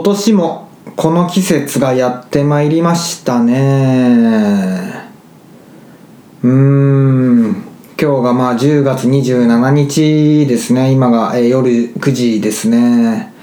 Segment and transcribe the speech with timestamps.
[0.00, 5.10] 今年もこの季節がやってまいりましたね。
[6.42, 7.64] うーん。
[8.00, 10.90] 今日がまあ10月27日ですね。
[10.90, 13.34] 今が、え夜9時ですね。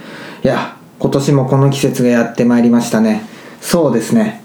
[0.43, 3.21] いや今年もこの季節がやってまいりましたね。
[3.61, 4.41] そうですね。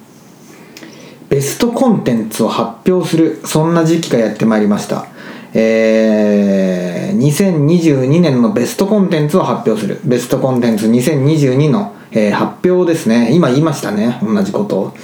[1.31, 5.07] ベストコンテンツを発表するそんな時期がやってまいりました。
[5.55, 9.99] えー、2022年のベストコンテンツを発表する。
[10.05, 13.35] ベストコンテンツ2022の、えー発表ですね。
[13.35, 14.19] 今言いましたね。
[14.23, 14.81] 同じこと。
[14.81, 14.95] を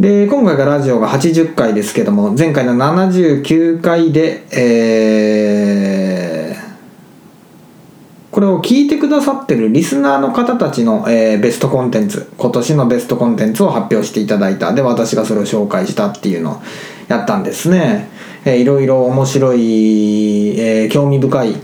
[0.00, 6.60] で今回がラジオが80回ですけども前回の79回でえー
[8.30, 14.72] これを聞いてくださってるリスナーの方たちの、えーベストコンテンツ今年のベストコンテンツを発表していただいた。
[14.72, 16.62] で私がそれを紹介したっていうのを
[17.08, 18.08] やったんですね、
[18.46, 21.56] えーいろいろ面白い、えー興味深い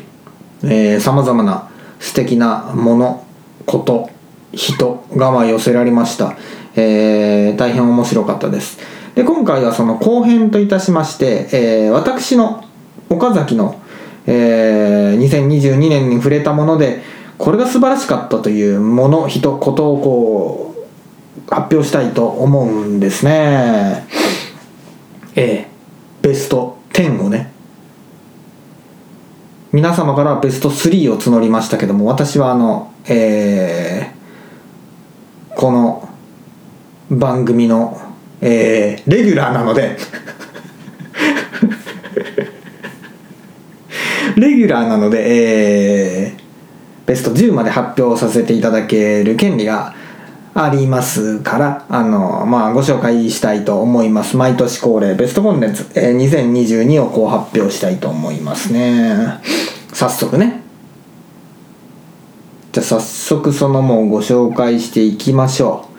[1.00, 3.25] さまざまな素敵なもの
[3.66, 4.08] こと
[4.52, 6.36] 人がまあ寄せられました、
[6.76, 8.78] えー大変面白かったです。
[9.14, 12.64] で今回はその後編といたしまして、えー私の
[13.10, 13.80] 岡崎の、
[14.26, 17.02] えー2022年に触れたもので
[17.38, 20.74] これが素晴らしかったというもの人ことをこ
[21.48, 24.06] う発表したいと思うんですね。
[25.34, 25.76] えー
[26.22, 27.52] ベスト10をね。
[29.72, 34.16] 皆様からはベスト3を募りましたけども私はあのえー
[35.54, 36.08] この
[37.10, 37.98] 番組の、
[38.40, 39.96] えーレギュラーなので
[44.36, 45.22] レギュラーなので、
[46.24, 46.40] えー
[47.06, 49.94] ベスト10まで発表させていただける権利が
[50.54, 54.36] ありますからあの、まあ、ご紹介したいと思います。
[54.36, 59.38] 毎年恒例ベストコンテンツ、えー2022をこう発表したいと思いますね。
[59.92, 60.65] 早速ね
[62.76, 65.96] じゃあ早速そのもうご紹介していきましょう。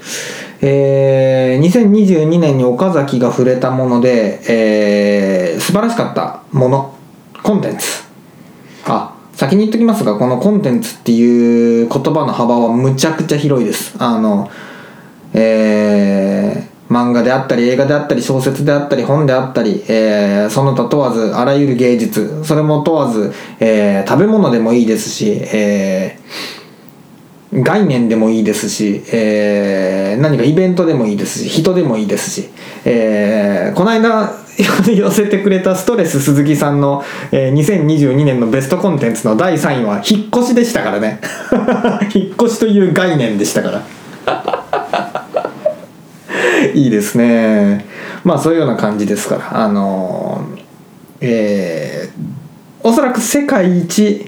[0.61, 6.93] えー2022年に岡崎が触れたもので、えー素晴らしかったもの
[7.41, 8.03] コンテンツ。
[8.85, 13.95] あ先に言っときますがこのコンテンツっていう言葉の幅はむちゃくちゃ広いです。
[13.97, 14.47] あの
[15.33, 26.66] えー漫画であったり映画であったり小説であったり本であったり、えーその他問わずあらゆる芸術それも問わず、えー食べ物でもいいですし、えー
[27.63, 32.50] 概念でもいいですし、えー何かイベントでもいいですし人でもいいですし、
[32.85, 34.31] えーこの間
[34.91, 41.19] 寄せてくれたストレス鈴木さんの、えー2022年のベストコンテンツの第3位は引っ越しでしたからね。
[42.13, 43.84] 引っ越しという概念でしたから。
[46.74, 47.85] いいですね。
[48.24, 49.63] まあそういうような感じですから。
[49.63, 50.62] あのー
[51.22, 52.07] えー
[52.84, 54.28] おそらく世界一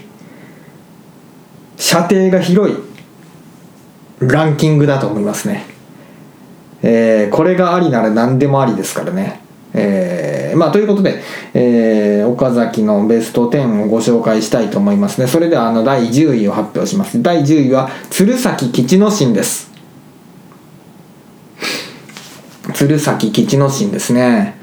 [1.78, 2.76] 射程が広い
[4.20, 5.64] ランキングだと思いますね、
[6.82, 9.40] えーこれがありなら何でもありですからね。
[9.72, 11.22] えーまあということで、
[11.54, 15.26] えー岡崎のベスト10をご紹介したいと思いますね。
[15.26, 17.22] それではあの第10位を発表します。
[17.22, 19.70] 第10位は鶴崎吉之進です。
[22.74, 24.59] 鶴崎吉之進ですね。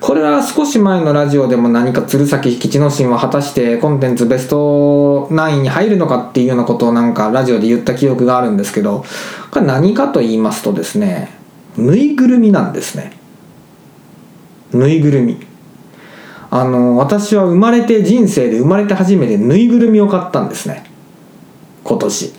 [0.00, 9.04] これは少し前のラジオでも何か鶴崎吉之進は果たしてコンテンツベスト9に入るのかっていうようなことをなんかラジオで言った記憶があるんですけど
[9.50, 11.36] これ何かと言いますとですね
[11.76, 13.12] ぬいぐるみなんですね。
[14.72, 15.38] ぬいぐるみ。
[16.50, 20.84] あの私は生まれて人生で生まれて初めてぬいぐるみを買ったんですね。
[21.84, 22.32] 今年。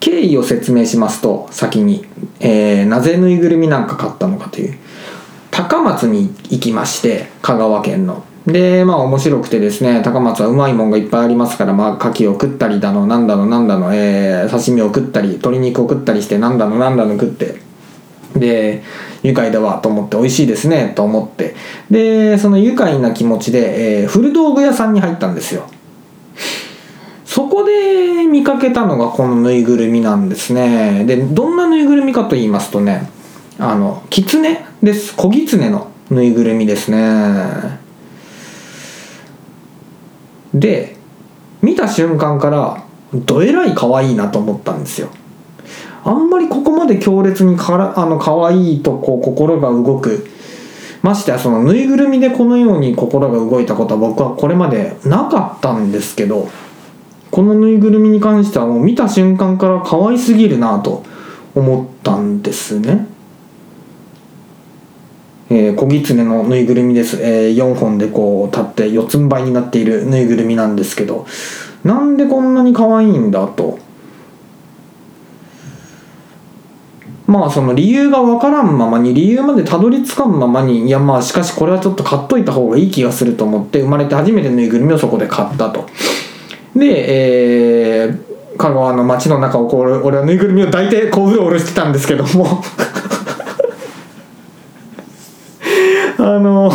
[0.00, 2.04] 経緯を説明しますと先に、
[2.40, 4.78] えーなぜぬいぐるみなんか買ったのかという。
[5.50, 8.22] 高松に行きまして香川県の。
[8.46, 17.66] でまあ面白くてですね高松はうまいもんがいっぱいありますからまあ牡蠣を食ったりだのなんだのなんだの、えー刺身を食ったり鶏肉を食ったりしてなんだのなんだの食って。
[18.36, 18.82] で
[19.22, 21.56] 愉快だわと思って美味しいですねと思って。
[21.90, 25.66] でその愉快な気持ちで、えー古道具屋さんに入ったんですよ。
[27.28, 31.04] そこで見かけたのがこのぬいぐるみなんですね。
[31.04, 33.10] でどんなぬいぐるみかと言いますとね
[33.58, 35.14] あのキツネです。
[35.14, 37.78] 小ギツネのぬいぐるみですね。
[40.54, 40.96] で
[41.60, 42.82] 見た瞬間から
[43.12, 45.10] どえらい可愛いなと思ったんですよ。
[46.04, 50.26] あんまりここまで強烈にからあの可愛いとこう心が動く。
[51.02, 56.48] ましてやそのぬいぐるみでこのように心が動いたことは僕はこれまでなかったんですけど
[57.38, 61.04] このぬいぐるみに関してはもう見た瞬間から可愛すぎるなと
[61.54, 63.06] 思ったんですね。
[65.48, 71.28] えー、小狐のぬいぐるみです、えー、4本でこう立って四つん這いになっているぬいぐるみなんですけど
[71.84, 73.78] なんでこんなに可愛いんだと。
[77.28, 85.86] まあその理由が分からんままに理由までたどり着かんままにいやまあしかしこれはちょっと買っといた方がいい気がすると思って生まれて初めてぬいぐるみをそこで買ったと。
[86.78, 92.62] で、えー、香川の街の中をこう俺はぬいぐるみを抱いてこう うろうろしてたんですけども。
[96.20, 96.72] あの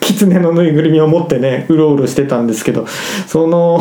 [0.00, 2.86] 狐のぬいぐるみを持ってねうろうろしてたんですけど
[3.26, 3.80] その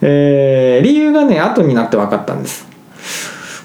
[0.00, 2.66] えー、理由がね後になって分かったんです。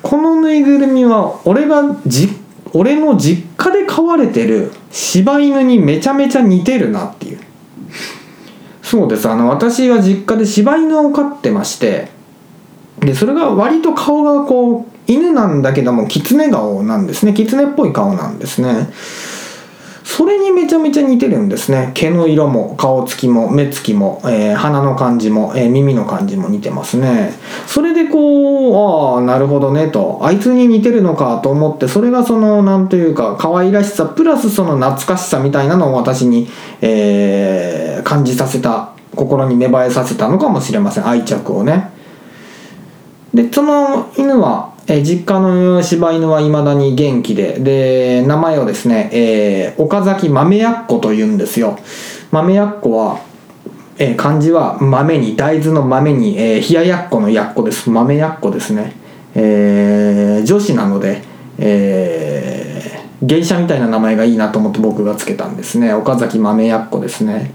[0.04, 2.30] このぬいぐるみは俺がじ
[2.74, 7.40] 俺の実家で飼われてる柴犬にめちゃめちゃ似てるなっていう。
[8.88, 9.30] そうです。
[9.30, 12.08] あの私は実家で柴犬を飼ってまして
[13.02, 17.34] でそれが割と顔がこう犬なんだけども狐顔なんですね。
[17.34, 18.90] 狐っぽい顔なんですね。
[20.08, 21.92] それにめちゃめちゃ似てるんですね。
[21.94, 27.34] 毛の色も顔つきも目つきも、えー、鼻の感じも、えー、耳の感じも似てますね。
[27.68, 30.20] それでこうああなるほどねと。
[30.24, 36.48] あいつに似てるのかと思ってそれがその何というか可愛らしさプラスその懐かしさみたいなのを私に、
[36.80, 41.08] えー、感じさせた心に芽生えさせたのかもしれません。
[41.08, 41.92] 愛着をね。
[43.34, 51.78] でその犬はえ実家の柴犬はいまだに元気で、で、名前をですね、えー、岡崎豆やっこと言うんですよ。
[52.32, 53.20] 豆やっこは、
[53.98, 57.90] えー、漢字は豆に、大豆の豆に、えー、冷ややっこのやっこです。
[57.90, 58.94] 豆やっこですね。
[59.36, 61.22] えー、女子なので、
[61.58, 65.94] えー、芸者みたいな名前がいいなと思って僕がつけたんですね。
[65.94, 67.52] 岡崎豆やっこですね。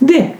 [0.00, 0.36] で、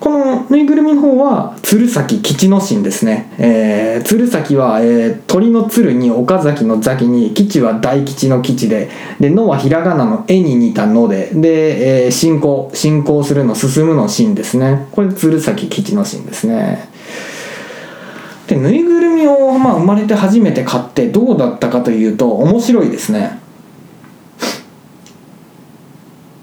[0.00, 14.86] このぬいぐるみの方は鶴崎吉之進ですね、えー、鶴崎は、えー、鳥の鶴に岡崎の崎に吉は大吉の吉でで野はひらがなの絵に似た野でで、えー、進行進行するの進むの進ですね。
[14.92, 16.88] これ鶴崎吉之進ですね。
[18.46, 23.40] でぬいぐるみを、まあ、生まれて初めて買ってどうだったかというと面白いですね。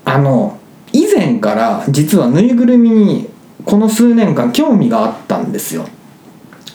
[0.04, 0.60] あの
[0.92, 3.35] 以前から実はぬいぐるみに
[3.66, 5.88] この数年間興味があったんですよ。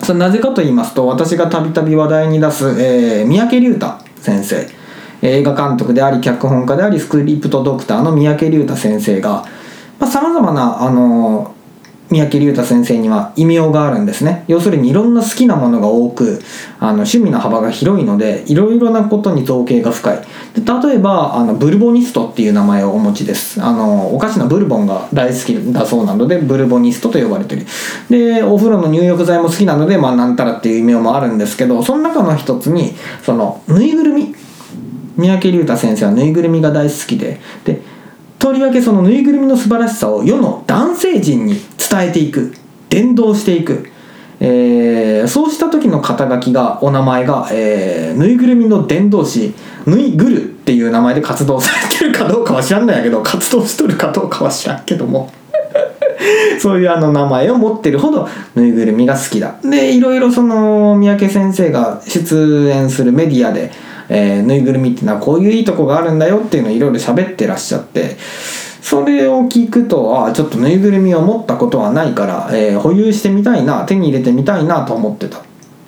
[0.02, 4.80] それなぜかと言いますと私がたびたび話題に出す、えー、三宅龍太先生。
[5.22, 9.44] 映画監督であり脚本家でありスクリプトドクターの三宅龍太先生が
[10.06, 11.54] さまざ、まなあの
[12.10, 14.44] 三宅龍太先生には異名があるんですね。
[14.48, 16.42] 要するにいろんな好きなものが多く
[16.80, 20.18] あの趣味の幅が広いのでいろいろなことに造形が深い。
[20.54, 23.62] で例えばあのブルボニストっていう名前をお持ちです。
[23.62, 27.64] あのお菓子のブルボンが大好きだそうなのでブルボニストと呼ばれてる。
[28.08, 34.34] でお風呂の入浴剤も好きなのでまあなんたらっていう異名もあるんですけどその中の一つにそのぬいぐるみ。
[35.16, 37.40] 三宅龍太先生はぬいぐるみが大好きで。
[37.64, 37.82] で
[38.40, 41.60] とりわけそのぬいぐるみの素晴らしさを世の男性陣に
[41.90, 42.54] 伝えていく。
[42.90, 43.88] 伝道していく、
[44.40, 49.54] えー、そうした時の肩書きがお名前が、えー、ぬいぐるみの伝道師
[49.86, 55.32] ぬいぐるっていう名前で活動されてるかどうかは知らんのやけど活動しとるかどうかは知らんけども。
[56.60, 59.54] そういうあの名前を持ってるほどぬいぐるみが好きだ。
[59.62, 63.70] でいろいろその三宅先生が出演するメディアで
[64.12, 68.16] えー、ぬいぐるみっていうのはこういういいとこがあるんだよっていうのをいろいろ喋ってらっしゃって。
[68.82, 75.42] それを聞くとあちょっとぬいぐるみを持ったことはないから、えー、保有してみたいな手に入れてみたいなと思ってた。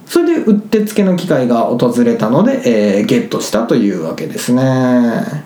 [0.06, 5.44] それでうってつけの機会が訪れたので、えー、ゲットしたというわけですね。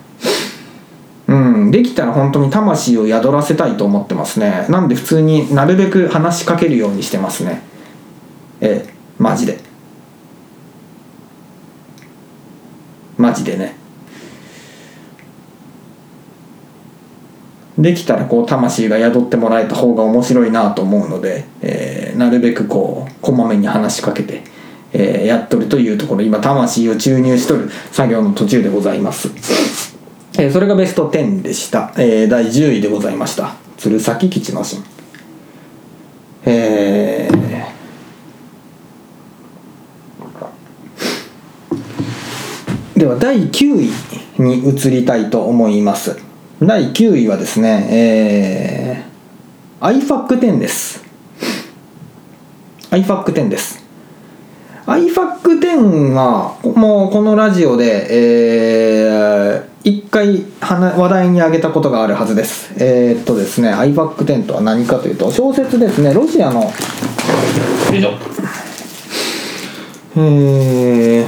[1.27, 4.65] うんできたら本当に魂を宿らせたいと思ってますね。
[4.69, 7.61] なんで普通になるべく話しかけるようにしてますね。
[8.61, 9.59] ええマジで。
[13.17, 13.75] マジでね。
[17.77, 24.43] できたらこう魂が宿ってもらえた方が面白いなと思うので、えー、なるべくこうこまめに話しかけて、
[24.93, 29.29] えー、やっとるというところ今魂を注入しとる作業の途中でございます、
[30.39, 33.55] えー、それがベスト10でした、えー、第10位でございました。
[33.77, 34.83] 鶴崎吉之進。
[36.45, 37.37] えー
[42.97, 43.79] では第9
[44.39, 46.26] 位に移りたいと思います。
[46.59, 51.03] 第9位はですね、えー、iFAC10 です。
[52.89, 53.85] iFAC10 です。
[54.87, 62.73] iFAC10 はもうこのラジオで、えー、一回話題に挙げたことがあるはずです。
[62.83, 66.63] えー、っとですね iFAC10 とは何かというと小説ですねロシアの。
[66.63, 66.69] よ
[67.93, 68.13] いしょ。
[70.15, 71.27] えー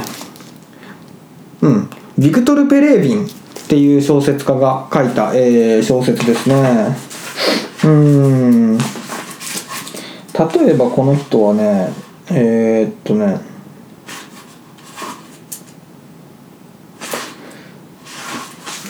[1.60, 6.96] うん、ビクトル・ペレービンっていう小説家が書いた、えー小説ですね。
[7.84, 8.76] うん。
[8.76, 8.82] 例
[10.70, 11.92] えばこの人はね
[12.32, 13.38] えーっとね「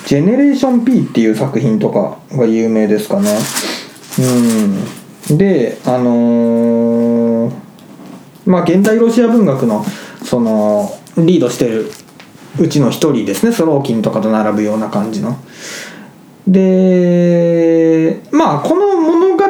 [0.07, 3.37] ジェネレーション P」っていう作品とかが有名ですかね。
[5.29, 5.37] うん。
[5.37, 7.53] であのー
[8.47, 9.85] まあ現代ロシア文学の
[10.25, 11.93] そのリードしてる
[12.59, 13.53] うちの一人ですね。
[13.53, 15.39] ソローキンとかと並ぶような感じの。
[16.47, 19.45] でまあこの物語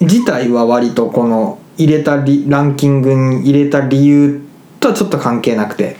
[0.00, 4.40] 自体は割とこの入れたリランキングに入れた理由
[4.80, 5.96] とはちょっと関係なくて、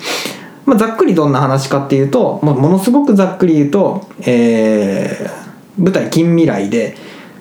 [0.67, 6.97] まあ、ざっくりどんな話かっていうと、まあ、ものすごくざっくり言うと、えー舞台近未来で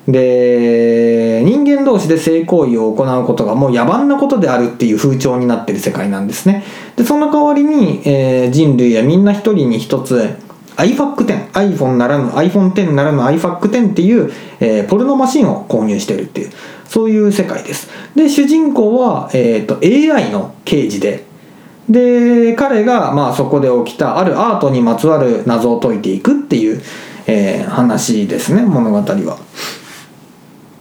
[0.08, 6.64] で人間同士で性行為を行うことがもう野蛮なことであるっていう風潮になってる世界なんですね。
[6.96, 10.36] でその代わりに、えー人類はみんな一人に一つ
[10.78, 16.52] iFAC10 iPhone ならぬ iPhone10 ならぬ iFAC10 っていう、えーポルノマシンを購入してるっていう
[16.88, 17.90] そういう世界です。
[18.16, 21.26] で主人公は、えー、と AI の刑事で。
[21.90, 26.82] で彼が、まあ、そこで起きたあるアートにまつわる謎を解いていくっていう、
[27.28, 29.38] えー話ですね物語は。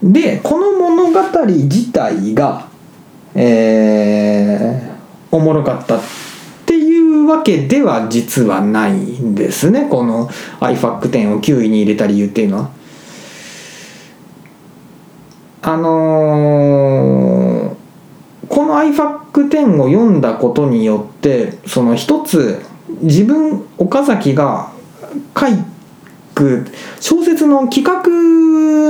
[0.03, 2.69] でこの物語自体が
[3.35, 4.97] えー
[5.31, 6.01] おもろかったっ
[6.65, 10.29] ていうわけでは実はないんですねこの
[10.61, 12.71] iFAC10 を9位に入れた理由っていうのは。
[15.63, 17.77] あのー
[18.49, 22.63] この iFAC10 を読んだことによってその一つ
[23.03, 24.71] 自分岡崎が
[25.39, 25.49] 書
[26.37, 26.67] く
[27.01, 28.03] 小説の企画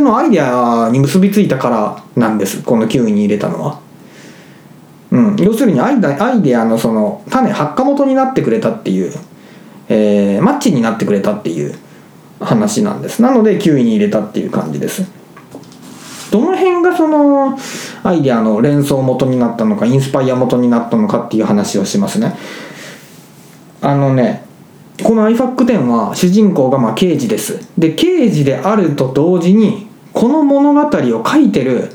[0.02, 3.80] のアイデアに結びついたからなんですこの9位に入れたのは。
[5.12, 9.12] うん、要するにアイデアイデアのその種発火元になってくれたっていう、
[9.88, 11.78] えーマッチになってくれたっていう
[12.40, 13.22] 話なんです。
[13.22, 15.06] なので9位に入れたっていう感じです。
[16.32, 17.56] どの辺がその
[18.02, 22.34] アイデアの連想元になったのかインスパイア元になったのかっていう話をしますね。
[23.80, 24.45] あのね
[25.02, 27.68] この iFAC10 は主人公がまあ刑事です。
[27.78, 31.90] で刑事であると同時にこの物語を書いてる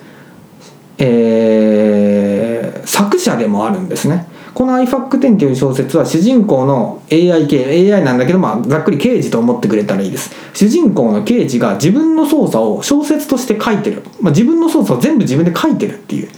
[0.97, 2.51] えー
[2.85, 4.27] 作者でもあるんですね。
[4.53, 10.31] この iFAC10 という小説は主人公の AI 系 AI なんだけど、まあ、ざっくり刑事と思ってくれたらいいです。
[10.53, 16.29] 主人公の刑事が自分の捜査を小説として書いてる、まあ、自分の捜査を全部自分で書いてるっていう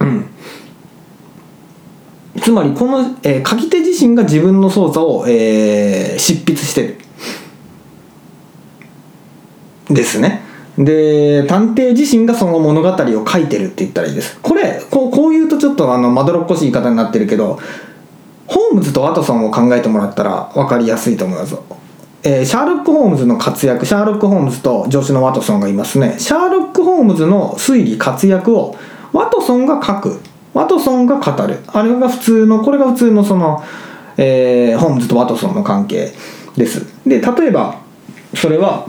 [0.00, 0.30] うん
[2.46, 6.98] つまりこの、えー書き手自身が自分の捜査を、えー執筆してる。
[9.90, 10.42] ですね。
[10.78, 14.38] で探偵自身がその物語を書いてるって言ったらいいです。
[14.42, 17.58] これこうこう言うとちょっとあのまどろっこしい言い方になってるけど
[18.46, 21.56] ホームズとワトソンを考えてもらったら分かりやすいと思います、
[22.22, 26.14] えーシャーロック・ホームズの活躍シャーロック・ホームズと助手のワトソンがいますね。
[26.20, 28.76] シャーロック・ホームズの推理活躍を
[29.12, 30.20] ワトソンが書く。
[30.56, 31.58] ワトソンが語る。
[31.66, 33.62] あれが普通のこれが普通のその、
[34.16, 36.14] えーホームズとワトソンの関係
[36.56, 36.86] です。
[37.06, 37.80] で例えば
[38.34, 38.86] それは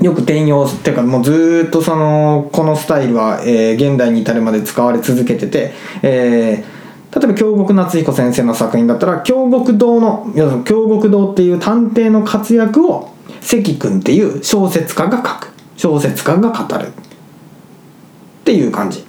[0.00, 15.52] よく転用っていうかもうずっとそのこのスタイルは、えー現代に至るまで使われ続けてて、えー例えば京極夏彦先生の作品だったら京極堂の要するに京極堂っていう探偵の活躍を関君っていう小説家が書く。
[15.76, 16.86] 小説家が語る。
[16.86, 16.90] っ
[18.44, 19.04] ていう感じ。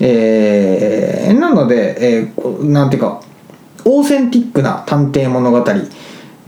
[0.00, 3.20] えーなので、えーなんていうか
[3.84, 5.64] オーセンティックな探偵物語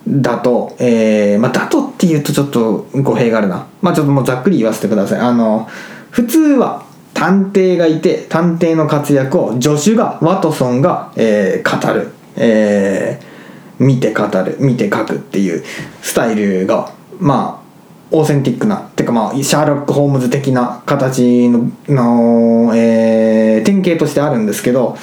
[0.07, 3.67] だと、えーまあ、だとっていうとちょっと語弊があるな。
[3.83, 5.21] まあちょっともうざっくり言わせてください。
[5.21, 5.69] あの、
[6.11, 12.09] 普通は探偵がいて、探偵の活躍を助手が、ワトソンが、えー語る。
[12.37, 13.35] えー
[13.79, 15.65] 見て語る、見て書くっていう
[16.01, 17.63] スタイルが、まあ、
[18.16, 24.97] オーセンティックなっ、ていうかまあ、シャーロック・ホームズ的な形の、のえー典型としてあるんですけど、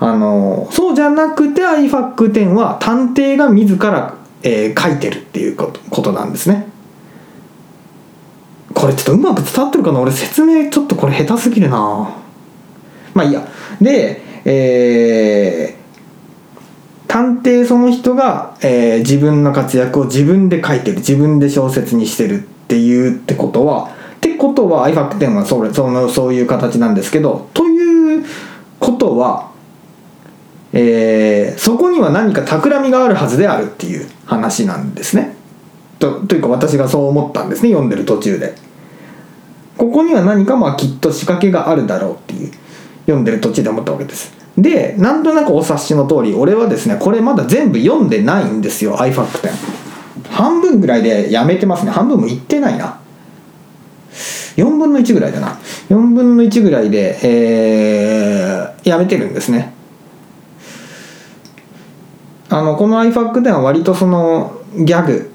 [0.00, 6.66] あのそうじゃなくて iFAC10 は探偵が自ら、えー書いてるっていうことことなんですね。
[8.74, 10.00] これちょっとうまく伝わってるかな？
[10.00, 11.76] 俺説明ちょっとこれ下手すぎるな。
[13.14, 13.46] まあいいや。
[13.80, 15.79] でえー
[17.10, 28.24] 探偵その人が、えー自分の活躍を自分で書いてる自分で小説にしてるっていうってことはってことは i f a c 1はそれそのそういう形なんですけどという
[28.78, 29.50] ことは
[30.72, 35.34] えーそこには何か企みがあるはずであるっていう話なんですね。
[35.98, 38.54] とというか私がそう思ったんですね読んでる途中で。
[39.76, 42.52] ここには何かまあきっと仕掛けがあるだろうっていう
[43.06, 44.39] 読んでる途中で思ったわけです。
[44.58, 49.80] でなんとなくお察しの通り俺はですねこれまだ全部読んでないんですよ iFAC10
[50.30, 51.90] 半分ぐらいでやめてますね。
[51.90, 52.98] 半分もいってないな。
[54.56, 55.58] 4分の1ぐらいだな。
[55.88, 59.72] 4分の1ぐらいで、えー、やめてるんですね。
[62.48, 65.30] あのこの iFAC10 は割とそのギャグ。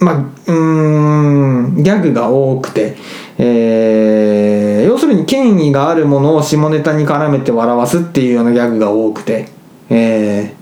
[0.00, 2.96] まあうんギャグが多くて、
[3.38, 9.48] えー、要するに権威があるものを下ネタに絡めて笑わすっていうようなギャグが多くて、
[9.88, 10.54] え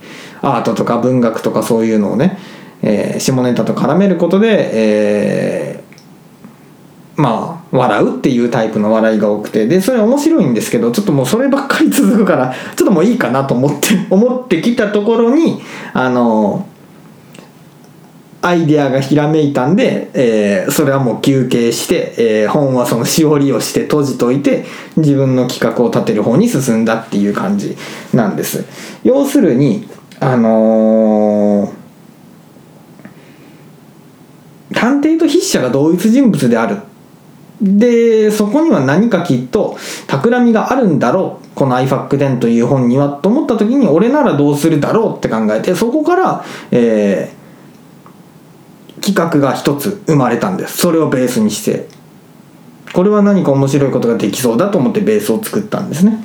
[0.42, 2.38] ー、アートとか文学とかそういうのをね、
[2.82, 15.62] えー、下ネタと絡めることで、えー、まあ笑うっていうタイプの笑いが多くてでそれ面白いんですけどちょっともうそればっかり続くからちょっともういいかなと思って思ってきたところに
[15.94, 16.68] あの
[18.46, 24.64] アイデアがひらめいたんで、えー、それはもう休憩して、えー、本はそのしおりをして閉じといて
[24.96, 27.76] 自分の企画を立てる方に進んだっていう感じ
[28.14, 28.64] なんです。
[29.02, 29.88] 要するに
[30.20, 36.78] あのー、探偵と筆者が同一人物である。
[37.60, 41.46] でそこには何かきっと企みがあるんだろう。
[41.56, 43.08] この iFAC10 という本には。
[43.08, 47.35] と思った時に俺ならどうするだろうって考えてそこから、えー、
[49.00, 50.78] 企画が一つ生まれたんです。
[50.78, 51.88] それをベースにして。
[52.92, 56.24] これは何か面白いことができそうだと思ってベースを作ったんですね。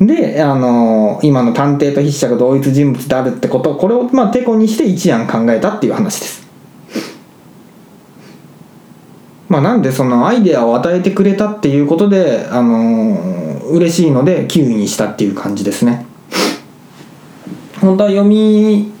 [0.00, 6.48] であの今の探偵と筆者が同一人物であるってことこれをまあてこにして一案考えたっていう話です。
[9.48, 16.06] まあなんでそのアイデアを与えてくれたっていうことであの嬉しいので9位にしたっていう感じですね。
[17.80, 18.91] 本当は読み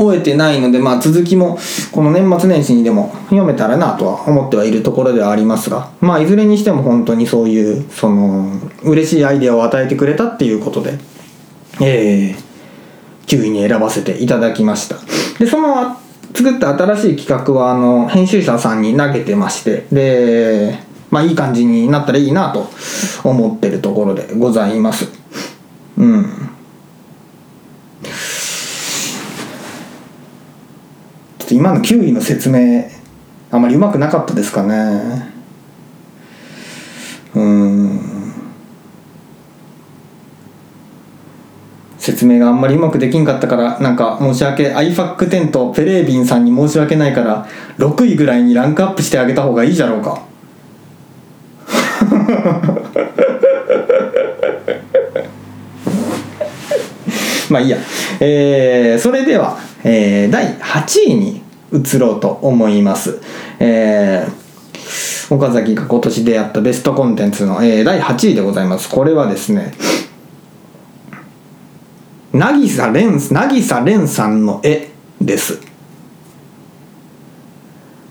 [0.00, 1.58] 終えてないので、まあ、続きも
[1.92, 8.50] この年末年始にでも読めたらなとは思ってはいるところではありますが、まあ、いずれにしても本当にそういうその
[8.82, 10.98] 嬉しいアイデアを与えてくれたっていうことで、
[11.80, 12.36] えー、
[13.26, 14.96] 9位に選ばせていただきました。
[15.38, 15.96] でその
[16.34, 20.78] 作った新しい企画はあの編集者さんに投げてましてで
[21.10, 22.68] まあいい感じになったらいいなと
[23.24, 25.08] 思ってるところでございます。
[25.98, 26.50] うん。
[31.50, 32.84] と今の9位の説明
[33.50, 35.32] あまりうまくなかったですかね。
[37.34, 38.00] うん。
[41.98, 50.22] 説明があんまりうまくできんかったからなんか申し訳 iFAC10 とペレービンさんに申し訳ないから6位ぐらいにランクアップしてあげた方がいいじゃろうか。
[57.50, 57.76] まあいいや。
[58.20, 63.20] えー、それではえー、第8位に移ろうと思います。
[63.58, 68.88] えー、岡崎が今年出会ったベストコンテンツの、えー、第8位でございます。
[68.88, 69.72] これはですね、
[72.32, 74.90] 渚蓮渚蓮さんの絵
[75.20, 75.60] です。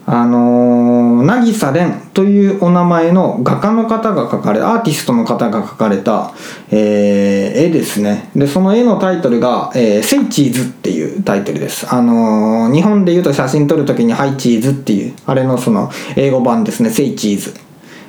[0.05, 0.78] あのー、
[1.23, 6.33] 渚蓮というお名前の画家の方が描かれアーティストの方が描かれた、
[6.71, 8.29] えー、絵ですね。
[8.35, 11.87] でその絵のタイトルが、えー「セイチーズ」っていうタイトルです。
[11.93, 17.53] あのー、日本で言うと写真撮る時に「ハイチーズ」っていうあれのその英語版ですね「セイチーズ」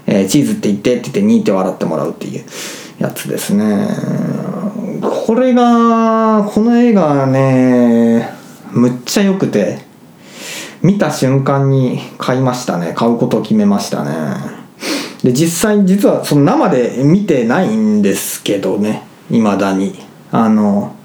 [0.06, 2.44] えー、チーズって言ってって言ってにって笑ってもらうっていう
[2.98, 3.88] やつですね。
[5.00, 8.30] これがこの絵がね
[8.72, 9.89] むっちゃ良くて。
[10.82, 12.94] 見た瞬間に買いましたね。
[12.96, 14.36] 買うことを決めましたね。
[15.22, 19.02] で実際実はその生で見てないんですけどね。
[19.28, 19.94] 未だに。
[20.32, 20.96] あの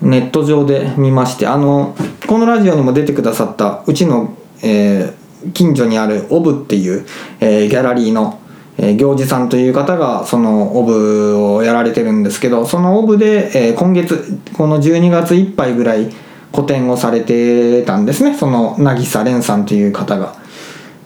[0.00, 1.46] ネット上で見まして。
[1.46, 1.94] あの
[2.26, 7.06] このラジオにも出てくださったうちの、えー、近所にあるオブっていう、
[7.40, 8.40] えー、ギャラリーの
[8.80, 16.08] えー、行司さんという方がそのオブをやられてるんですけどそのオブで、え、今月この12月いっぱいぐらい
[16.52, 18.34] 個展をされてたんですね。
[18.34, 20.34] その渚蓮さんという方が。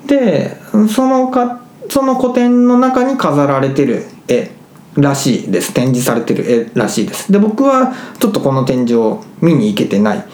[0.06, 0.56] で
[0.88, 4.50] そのかその個展の中に飾られてる絵
[4.94, 5.72] らしいです。
[5.72, 7.32] 展示されてる絵らしいです。
[7.32, 10.24] で僕はちょっとこの展示を見に行けてない。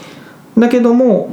[0.57, 1.31] だけども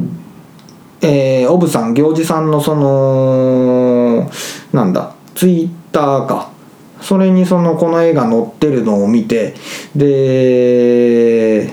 [1.01, 4.31] えー、オブさん行司さんのその
[4.73, 6.55] なんだツイッターか。
[7.01, 9.53] それにそのこの絵が載ってるのを見て
[9.95, 11.71] で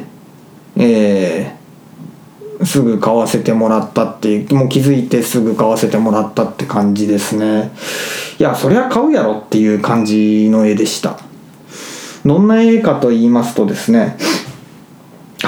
[0.76, 1.51] えー
[2.64, 7.72] すぐ買わせてもらったっていうもう気づいてすぐ買わせてもらったって感じですね。
[8.38, 11.18] いやそりゃ買うやろっていう感じの絵でした。
[12.24, 14.16] どんな絵かと言いますとですね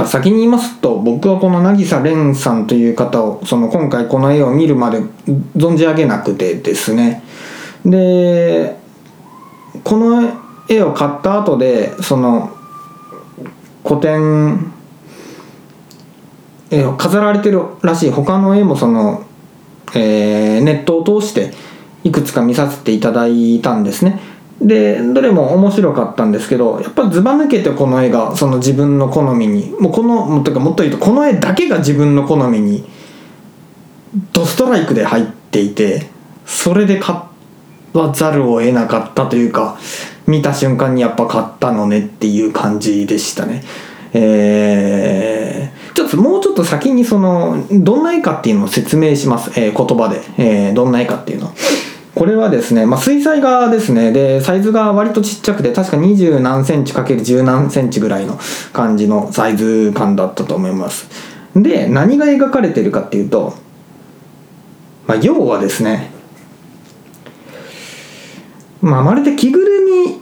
[0.07, 5.00] 先に言いますと僕はこの渚蓮さんという方をその今回この絵を見るまで
[5.57, 7.22] 存じ上げなくてですね。
[7.85, 8.77] で
[9.85, 12.50] この絵絵を買った後でその
[13.87, 14.72] 古典
[16.75, 19.25] 絵を飾られてるらしい他の絵もその、
[19.95, 21.53] えーネットを通して
[22.05, 24.21] いくつか見させていただいたんですね
[24.61, 32.85] でどれも面白かったんですけどやっぱずば抜けてこの絵がその自分の好みにもうこのもっというかもっと言うとこの絵だけが自分の好みに
[34.33, 36.07] ドストライクで入っていて
[36.47, 37.17] それで買
[37.93, 39.79] わざるを得なかったというか
[40.27, 43.63] 見た瞬間にやっぱ買ったのねっていう感じでしたね。
[44.13, 51.53] えーちょっともうちょっと先にそのどんな絵かっていうのを説明します、えー言葉で、えーどんな絵かっていうの。
[52.15, 54.13] これはですね、まあ、水彩画ですね。
[54.13, 58.39] でサイズが割とちっちゃくて確か20何センチかける10何センチぐらいの
[58.73, 61.09] 感じのサイズ感だったと思います。
[61.57, 63.55] で何が描かれてるかっていうと、
[65.07, 66.15] まあ、要はですね
[68.85, 70.21] まあ、まるで着ぐるみ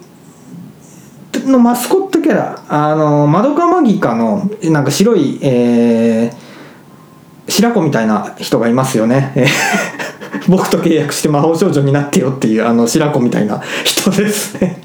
[1.46, 6.52] のマスコットキャラあのマドカマギカのなんか白い、えー
[7.48, 9.34] 白子みたいな人がいますよね、
[10.48, 14.80] 僕と契約して魔法少女になってよっていうあの白子みたいな人ですね。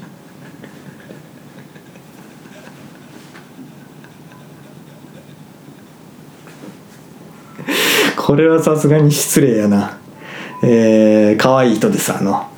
[8.16, 9.96] これはさすがに失礼やな。
[10.62, 12.48] えー、可愛い人ですあの。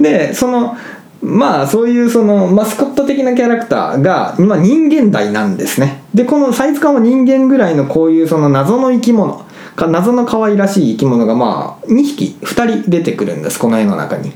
[0.00, 0.76] でその
[1.22, 6.02] まあそういうそのマスコット的なキャラクターが今人間大なんですね。
[6.14, 9.44] でこのサイズ感は人間ぐらいのこういうその謎の生き物
[9.76, 14.32] か謎の可愛らしい生き物がまあ2匹2人出てくるんですこの絵の中に。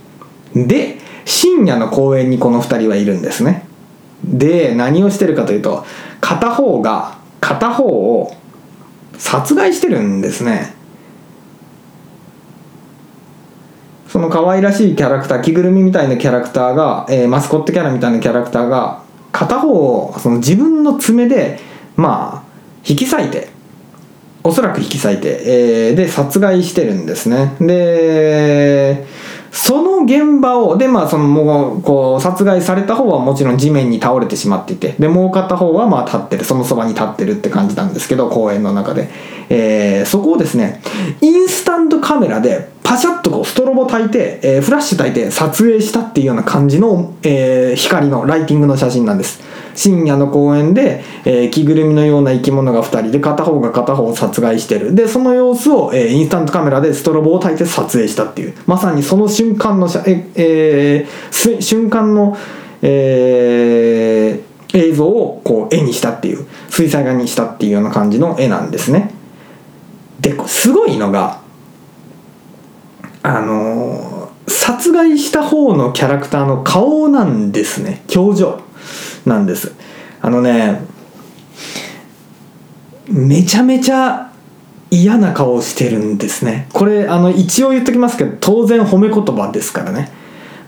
[0.54, 3.66] で深夜の公園にこの2人はいるんですね。
[4.24, 5.84] で何をしてるかというと
[6.20, 8.34] 片方が片方を
[9.18, 10.75] 殺害してるんですね。
[14.16, 21.60] その可愛らしいキャラクター着ぐるみみたいなキャラクターが、えーマスコットキャラみたいなキャラクターが片方をその自分の爪で
[21.96, 22.42] まあ
[22.88, 23.48] 引き裂いて
[24.42, 27.56] おそらく引き裂いて、えーで殺害してるんですね。
[27.60, 29.04] で
[29.52, 39.10] その現場をでまあそのもうこう殺害された方はもちろん地面に倒れてしまっていてでもう片方はまあ立ってるそのそばに立ってるって感じなんですけど公園の中で、
[39.50, 40.80] えーそこをですね
[41.20, 49.42] インスタントカメラでパシャッとこうストロボ焚いて、えーフラッシュ焚いて撮影したっていうような感じの、えー光のライティングの写真なんです。
[49.74, 54.94] 深夜の公園で、えー着ぐるみのような生き物が2人で片方が片方を殺害してる。
[54.94, 58.54] でその様子を、えーインスタントカメラでストロボを焚いて撮影したっていう。
[58.66, 59.88] まさにその瞬間の
[60.36, 62.36] えー瞬間の、
[62.82, 66.46] えー映像をこう絵にしたっていう。
[66.68, 69.10] 水彩画にしたっていうような感じの絵なんですね。
[70.20, 71.44] ですごいのが
[73.28, 78.04] あの殺害した方のキャラクターの顔なんですね。
[78.14, 78.60] 表情
[79.26, 79.74] なんです。
[80.22, 80.80] あのね
[83.08, 84.30] めちゃめちゃ
[84.92, 86.68] 嫌な顔してるんですね。
[86.72, 90.08] これあの一応言っときますけど当然褒め言葉ですからね。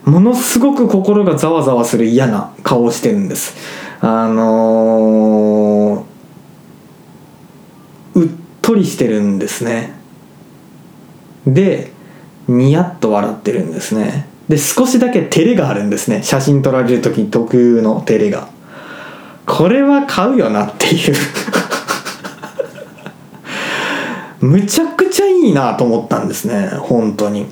[0.05, 3.55] ものすごく心がざわざわする嫌な顔をしてるんです。
[4.01, 6.09] あのー
[8.15, 8.29] うっ
[8.63, 9.93] とりしてるんですね。
[11.47, 11.93] で
[12.49, 14.27] ニヤッと笑ってるんですね。
[14.49, 16.23] で少しだけ照れがあるんですね。
[16.23, 18.49] 写真撮られる時特有の照れが。
[19.47, 21.15] これは買うよなっていう。
[24.41, 27.47] むちゃくちゃいいなと思ったんですね本当に。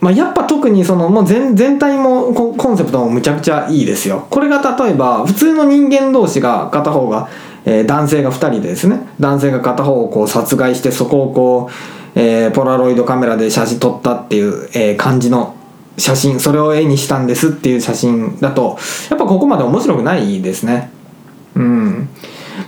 [0.00, 4.26] まあ、やっぱ特にそのもう全全体もココンセプトもむちゃくちゃいいですよ。
[4.28, 7.28] これが例えば普通の人間同士が片方が、
[7.64, 9.00] えー男性が2人でですね。
[9.18, 11.72] 男性が片方をこう殺害してそこをこう、
[12.14, 15.56] えーポラロイドカメラで写真撮ったっていう、えー感じの
[15.96, 18.76] 写真それを絵にしたんですっていう写真だと
[19.10, 20.90] やっぱここまで面白くないですね。
[21.54, 22.08] うん。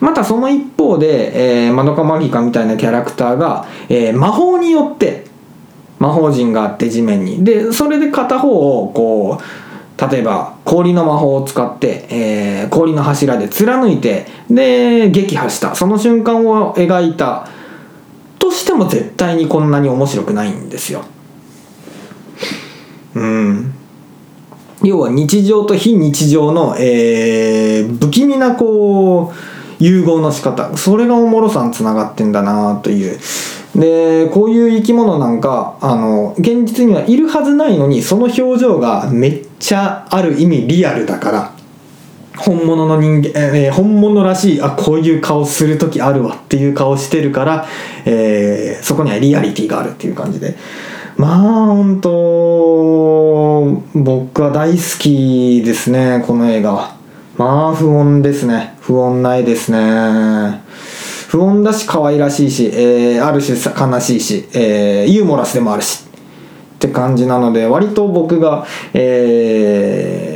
[0.01, 5.27] またその一方で、えー、マドカマギカみたいなキャラクターが、えー魔法によって
[5.99, 7.45] 魔法陣があって地面に。
[7.45, 15.75] でそれで片方をこう例えば氷の魔法を使って、えー氷の柱で貫いてで撃破した。
[15.75, 17.49] その瞬間を描いた
[18.39, 21.05] としても絶対にこんなに面白くないんですよ。
[23.15, 23.73] うん。
[24.83, 30.77] 要は日常と非日常の、えー不気味なこう融合の仕方。
[30.77, 33.19] それがおもろさにつながってんだなという。
[33.75, 41.56] でこういう生き物なんかあの現実にはいるはずないのにその表情がめっちゃある意味リアルだから。
[42.37, 47.67] 本物の人間、えー本物らしいあこういう顔する時あるわっていう顔してるから、
[48.05, 50.57] えーそこにはリアリティがあるっていう感じで。
[51.17, 56.97] まあ本当僕は大好きですねこの映画は。
[57.39, 58.77] まあ不穏ですね。
[58.81, 60.61] 不穏ないですね。
[61.29, 66.05] 不穏だし可愛らしいし、えー、ある種悲しいし、えー、ユーモラスでもあるし。
[66.77, 70.36] って感じなので割と僕が、え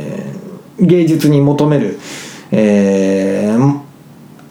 [0.81, 1.99] 芸術に求める、
[2.51, 3.79] えー、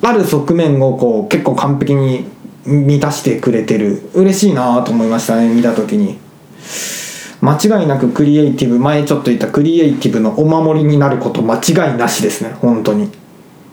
[0.02, 2.24] ある側面をこう結構完璧に
[2.64, 4.10] 満たしてくれてる。
[4.14, 6.18] 嬉しいなと思いましたね見た時に。
[7.40, 13.10] 間違いなくクリエイティブ前ちょっと言ったクリエイティブのお守りになること間違いなしですね本当に。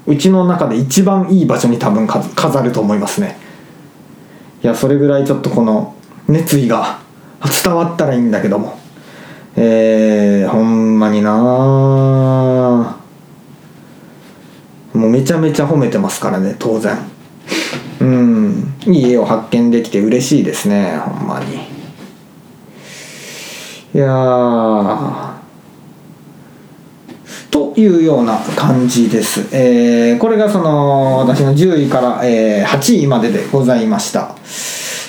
[0.05, 3.37] うちの中で一番いい場所に多分飾ると思いますね。
[4.63, 5.95] いやそれぐらいちょっとこの
[6.27, 6.99] 熱意が
[7.63, 8.79] 伝わったらいいんだけども。
[9.59, 11.33] えー、ほんまにな
[14.93, 16.97] もうめちゃめちゃ褒めてますからね当然。
[17.99, 18.73] うん。
[18.85, 21.55] いい絵を発見できて嬉しいですねほんまに。
[23.95, 25.35] いや
[27.49, 34.35] というような感じです、えー、これがその私の10位から、えー、8位まででございました。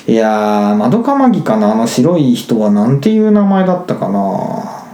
[0.08, 4.86] いやーまどかマギかなあの白い人はなんていう名前だったかな。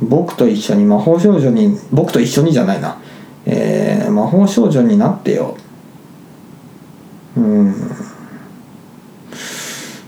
[0.00, 2.98] 僕と一緒に魔法少女に僕と一緒にじゃないな。
[3.46, 5.56] えー、魔法少女になってよ。
[7.36, 7.74] うん。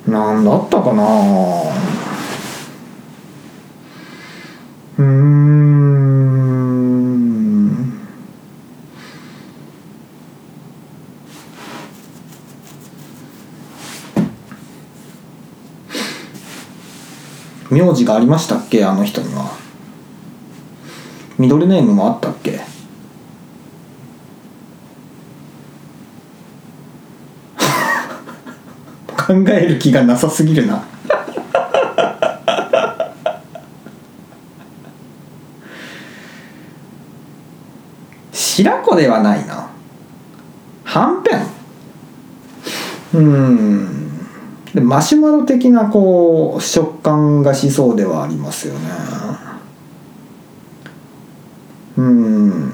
[0.07, 1.03] なんだったかな。
[4.99, 6.24] うーん。
[17.75, 18.85] 名字がありましたっけ？
[18.85, 19.51] あの人には。
[21.39, 22.61] ミドルネームもあったっけ？
[29.17, 30.85] 考える気がなさすぎるな。
[38.33, 39.69] 白子ではないな。
[40.85, 41.47] はんぺん。
[43.15, 43.94] うん。
[44.75, 48.81] でマシュマロ的なこう食感がしそうではありますよね。
[51.97, 52.73] うん。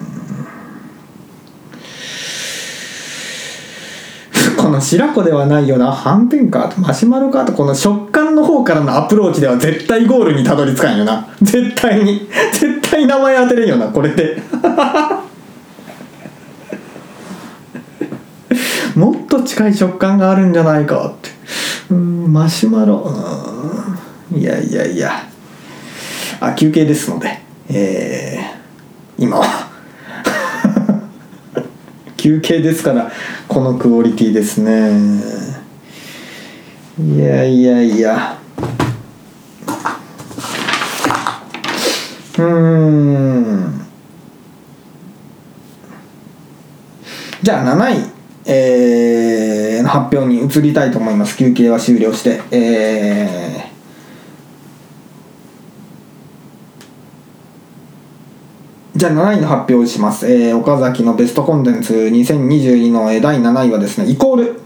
[4.57, 5.93] この白子ではないような。
[5.93, 6.73] はんぺんか。
[6.79, 7.45] マシュマロか。
[7.45, 11.29] とこの食感の方からのアプローチでは絶対ゴールにたどり着かんよな。
[11.43, 12.27] 絶対に。
[12.53, 13.89] 絶対名前当てれんよな。
[13.89, 14.43] これで。
[18.97, 21.09] もっと近い食感があるんじゃないか。
[21.09, 21.20] って
[21.91, 23.05] うんマシュマロ。
[24.33, 25.25] いやいやいや。
[26.41, 27.41] あ休憩ですので。
[27.69, 29.71] えー、今は。
[32.17, 33.11] 休憩ですから
[33.49, 34.91] このクオリティですね。
[37.01, 38.39] いやいやいや。
[42.39, 43.81] うん。
[47.43, 48.11] じゃあ7位、
[48.45, 49.00] えー、
[49.91, 51.37] 発表に移りたいと思います。
[51.37, 52.41] 休憩は終了して。
[52.51, 53.71] えー。
[58.97, 61.95] じゃあ7位の発表をします、えー、岡崎のベストコンテンツ。
[61.95, 64.61] 2022の第7位はですねイコール。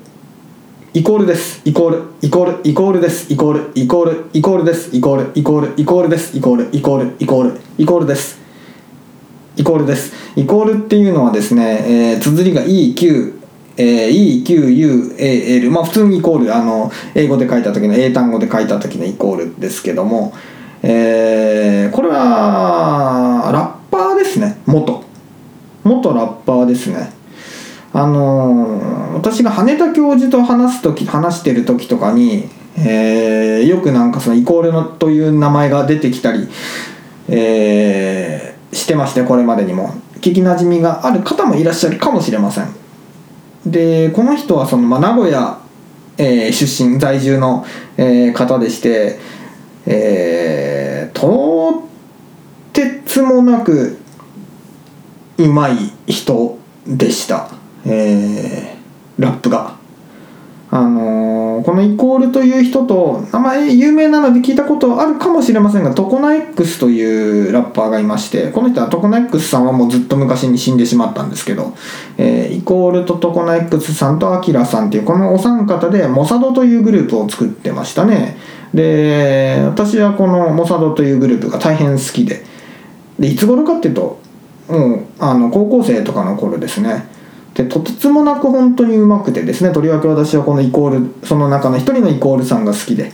[0.93, 1.61] イコールです。
[1.65, 2.03] イコール。
[2.21, 2.69] イコール。
[2.69, 3.33] イコールです。
[3.33, 3.73] イコール。
[3.75, 4.31] イコール。
[4.33, 4.97] イコールです。
[4.97, 5.31] イコール。
[5.35, 5.75] イコール。
[5.77, 6.37] イコールです。
[6.37, 6.69] イコール。
[6.73, 7.17] イコール。
[7.19, 7.61] イコール。
[7.79, 8.39] イコールです。
[9.57, 10.13] イコールです。
[10.37, 13.34] イコールっていうのはですね、えー、綴りが EQ
[13.77, 20.33] えー、EQUAL まあ普通にイコールあの英語で書いた時の英単語で書いた時のイコールですけども、
[20.83, 24.59] えー、これはラッパーですね。
[24.67, 25.03] 元。
[25.83, 27.13] 元ラッパーですね。
[27.93, 36.49] あのー、私が羽田教授と話す時話してる時とかに、えー、よくなんかそのイコールのという名前が出てきたり、
[37.29, 39.95] えー、してましてこれまでにも。
[40.25, 42.84] 聞きなじみがある方もいらっしゃるかもしれません。
[43.67, 45.59] でこの人はその、まあ、名古屋、
[46.19, 47.65] えー、出身在住の、
[47.97, 49.19] えー、方でして
[49.87, 51.87] えー、と
[52.73, 53.99] てつもなく
[55.37, 57.51] うまい人でした、
[57.85, 59.77] えー、ラップが。
[60.71, 71.75] あのこのイコールという人と名前有名なので聞いたことあるかもしれませんがトコナ X というラッパーがいましてこの人はトコナ X さんはもうずっと昔に死んでしまったんですけど、
[72.19, 78.37] えー、イコールとトコナ X さんとアキラさんっていうこのお三方でモサドというグループを作ってましたね。
[78.73, 82.45] で私はこのモサドというグループが大変好きで。
[83.19, 84.19] でいつ頃かっていうと
[84.69, 87.14] もうあの高校生とかの頃ですね。
[87.55, 93.13] でとてつもなく本当にうまくてですねとりわけ私はこのイコールその中の一人のイコールさんが好きで。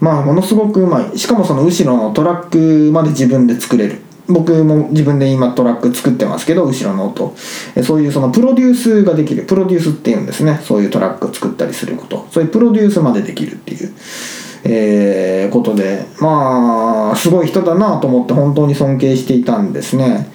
[0.00, 1.18] まあものすごくうまい。
[1.18, 4.00] しかもその後ろのトラックまで自分で作れる。
[4.28, 7.34] 僕も自分で今トラック作ってますけど後ろの音。
[7.82, 9.44] そういうそのプロデュースができる。
[9.44, 10.60] プロデュースっていうんですね。
[10.64, 12.26] そういうトラックを作ったりすること。
[12.30, 13.94] そういうプロデュースまでできるっていう、
[14.64, 16.04] えー、ことで。
[16.20, 20.30] まあすごい人だなと思って本当に尊敬していたんですね。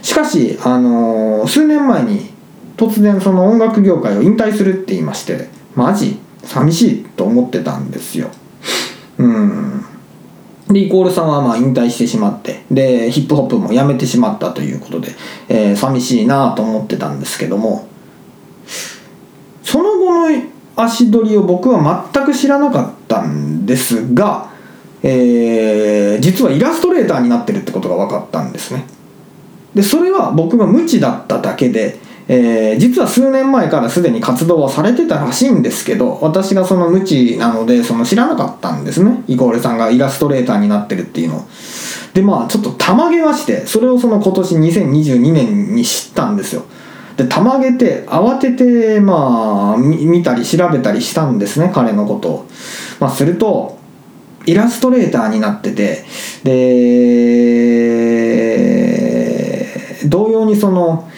[0.00, 2.31] しかし、あのー、数年前に
[2.76, 6.18] 突然その音楽業界を引退するって言いましてマジ？
[6.44, 7.04] 寂しい？
[7.04, 8.30] と思ってたんですよ。
[9.18, 9.84] うん。
[10.68, 15.12] でイコールさんはまあ引退してしまってでヒップホップもやめてしまったということで、
[15.48, 17.88] えー、寂しいなと思ってたんですけども。
[19.64, 20.42] その後の
[20.76, 24.50] 足取りを僕は全く知らなかったんですが、
[25.02, 28.84] えー、実はイラストレーターになってるってことが分かったんですね。
[29.74, 39.24] でそれは僕が無知だっただけでえー、実は数年前からすでに活動はされてたらしいんですけど私がその無知なのでその知らなかったんですね。
[39.28, 41.38] イコールさんがイラストレーターになってるっていうの。
[41.38, 41.44] を
[42.14, 46.64] でまあちょっとたまげましてそれをその今年2022年に知ったんですよ。
[47.16, 52.48] でたまげて慌ててまあ見たり調べたりしたんですね彼のことを、
[53.00, 53.78] まあ、すると
[54.46, 56.04] イラストレーターになってて
[56.42, 58.02] で
[60.08, 61.10] 同様にその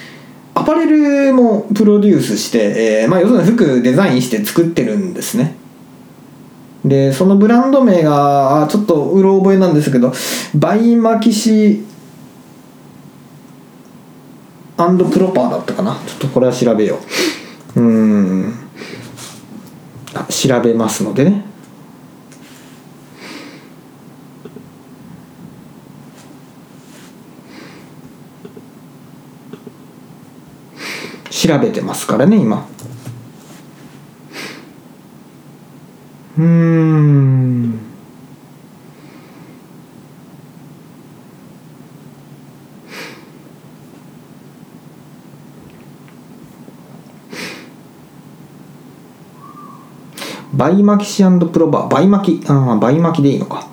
[0.55, 5.57] アパレルもプロデュースして、えーまあ、要するに服デザインして作ってるんですね。
[6.85, 10.12] でそのブランド名がちょっとうろ覚えなんですけど
[10.55, 11.83] バイマキシ
[14.77, 16.01] アンドプロパーだったかな。
[16.07, 16.99] ちょっとこれは調べよ
[17.77, 17.81] う。
[17.81, 18.55] うん。
[20.29, 21.54] 調べますのでね。
[31.46, 32.66] 調べてますからね今。
[36.38, 37.78] うん。
[50.54, 53.68] バイマキシプロバーバイマキああバイマキでいいのか。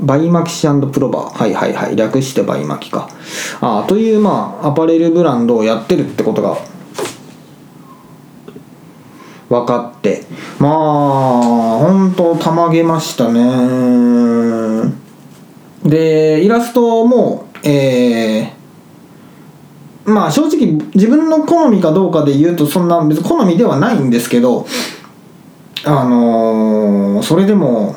[0.00, 1.94] バイマキシプロバーはいはいはい。
[1.94, 3.08] 略してバイマキか。
[3.60, 6.73] あというまあアパレルブランドをやってるってことが
[9.48, 10.24] 分かって。
[10.58, 10.72] まあ
[11.78, 14.92] 本当たまげましたね。
[15.84, 24.66] でイラストもえー、まあ正直自分の好みかどうかで言うとそんな別に好みではないんですけど
[25.84, 27.96] あのー、それでも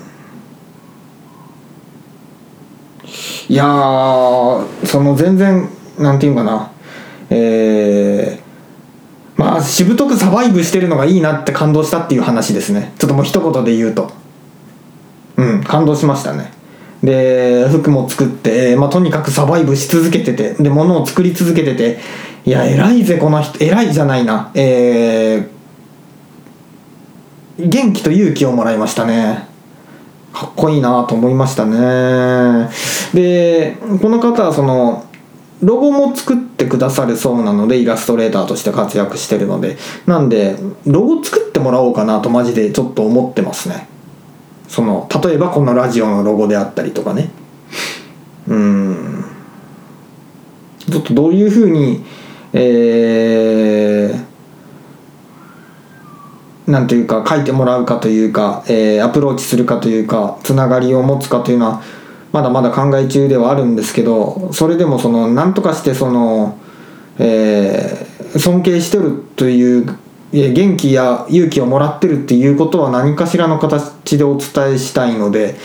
[3.49, 3.63] いや
[4.83, 6.71] その全然なんていうかな。
[7.29, 8.46] えー、
[9.37, 12.93] まあしぶとくサバイブしてるのがいいなって感動したっていう話ですね。
[12.97, 14.11] ちょっともう一言で言うと。
[15.37, 16.51] うん感動しましたね。
[17.03, 21.99] で服も作って、まあ、とにかくサバイブし続けててで物を作り続けてて
[22.43, 24.51] いや偉いぜこの人偉いじゃないな。
[24.55, 29.47] えー、元気と勇気をもらいましたね。
[30.33, 32.69] かっこいいなと思いましたね。
[33.13, 35.06] でこの方はその
[35.61, 39.77] ロゴも作ってくださるそうなのでイラストレーターとして活躍してるので。
[40.05, 43.87] なんでロゴ作ってもらおうかなとマジでちょっと思ってますね。
[44.67, 47.31] その例えばこのラジオのロゴであったりとかね。
[48.47, 49.25] うん。
[50.89, 52.03] ちょっとどういうふうに
[52.53, 61.81] えー、なんていうか書いてもらうかというか、えー、アプローチするかというかつながりを持つかというのは
[62.31, 66.57] まだまだ考え中ではあるんですけどそれでもその何とかしてその、
[67.19, 69.97] えー、尊敬してるという
[70.31, 75.55] 元気や勇気をもらってるっていうことは何かしらの形でお伝えしたいので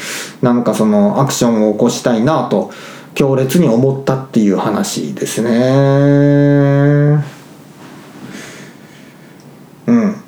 [0.41, 2.71] なんかそのアクションを起こしたいなと
[3.15, 7.23] 強烈に思ったっていう話ですね。
[9.87, 10.22] うん。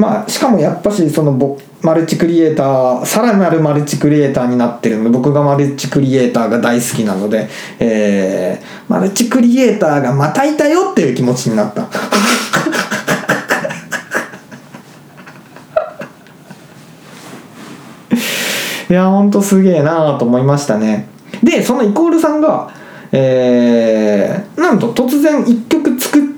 [0.00, 11.82] まあしかもやっぱしその僕マルチクリエイターさらなるマルチクリエイターになってるので僕がマルチクリエイターが大好きなので、えー、マルチクリエイターがまたいたよっていう気持ちになった。
[18.88, 21.08] いやほんとすげえなーと思いましたね。
[21.42, 22.70] でそのイコールさんが
[23.12, 25.69] えー、なんと突然1曲作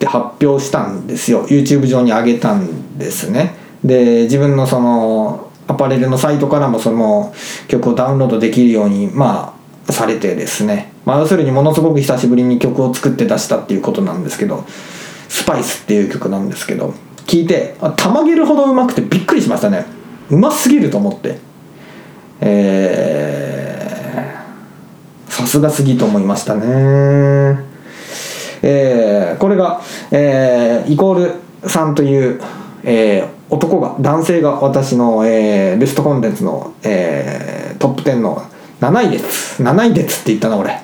[0.03, 1.47] って発表したんですよ。
[1.47, 3.55] YouTube 上に上げたんですね。
[3.85, 7.33] で自分のそのアパレルのサイトからもその
[7.69, 14.65] 曲をダウンロードできるようにまあされてですね、まあ、要するにものすごく久しぶりに曲を作って出したっていうことなんですけど
[15.29, 16.95] スパイスっていう曲なんですけど
[17.27, 19.87] 聞いてたまげるほどうまくてびっくりしましたね。
[20.31, 21.39] うますぎると思って。
[22.41, 24.35] え、
[25.29, 27.72] さすがすぎと思いましたね。
[28.63, 32.41] えー、これが、えー、イコールさんという、
[32.85, 38.43] えー、男が男性が私の、えー、ベストコンテンツの、えー、トップ10の
[38.81, 39.63] 7位です。
[39.63, 40.73] 7位ですって言ったな俺。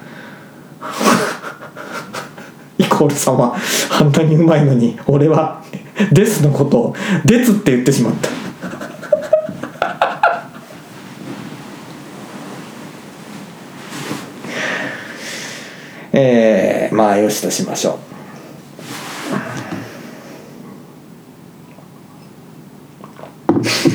[2.78, 3.56] イコールさんは
[3.90, 5.62] あんなにうまいのに俺は
[6.12, 6.94] ですのことを
[7.26, 8.28] 「です」って言ってしまった。
[16.12, 16.67] えー、
[16.98, 17.98] まあよしとしましょう。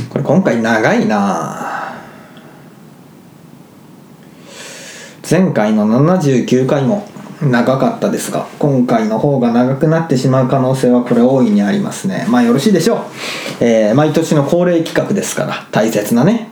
[0.10, 1.96] これ今回長いな。
[5.30, 7.06] 前回の79回も
[7.42, 12.26] 長かったですが今回の方が長くなってしまう可能性はこれ大いにありますね。
[12.30, 13.00] まあよろしいでしょう、
[13.60, 16.52] えー、毎年の恒例企画ですから大切なね、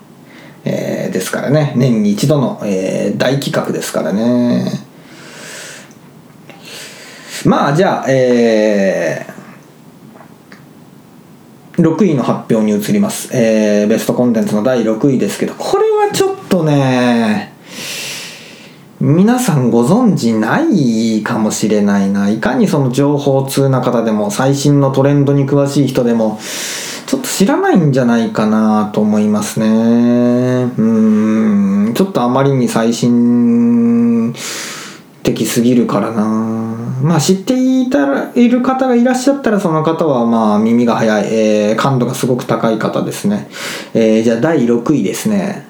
[0.66, 1.72] えー、ですからね。
[1.78, 4.91] 年に一度の、えー、大企画ですからね。
[7.46, 17.52] まあじゃあえー、6位の発表に移ります、えー、ベストコンテンツの第6位ですけどこれはちょっとね
[19.02, 22.30] 皆さんご存知ないかもしれないな。
[22.30, 26.40] いかにその情報通な方でも、最新のトレンドに詳しい人でも、
[27.08, 29.68] ちょっと知らないんじゃないかなと思いますね。
[30.78, 34.36] うん、ちょっとあまりに最新
[35.24, 36.24] 的すぎるからな。
[37.02, 43.48] まあ知っていたら、いる方がいらっしゃったらその方はまあ耳が早い、えー、感度がすごく高い方ですね。
[43.94, 45.68] えー、じゃあ第6位ですね。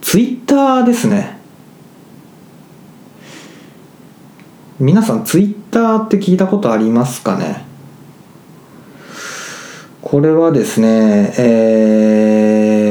[0.00, 1.38] ツイッターですね。
[4.80, 7.66] 皆さんツイッターって聞いたことありますかね？
[10.00, 12.87] これはですねえー、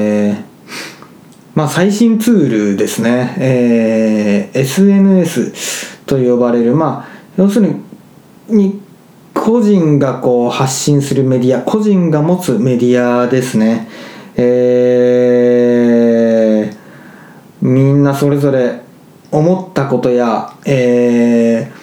[1.58, 3.36] まあ最新ツールですね。
[3.40, 7.76] えー、SNS と呼ばれるまあ要する
[8.48, 8.80] に
[9.34, 13.90] 個人がこう発信するメディア個人が持つメディアですね。
[14.36, 18.80] えー、みんなそれぞれ
[19.32, 21.77] 思ったことや、えー、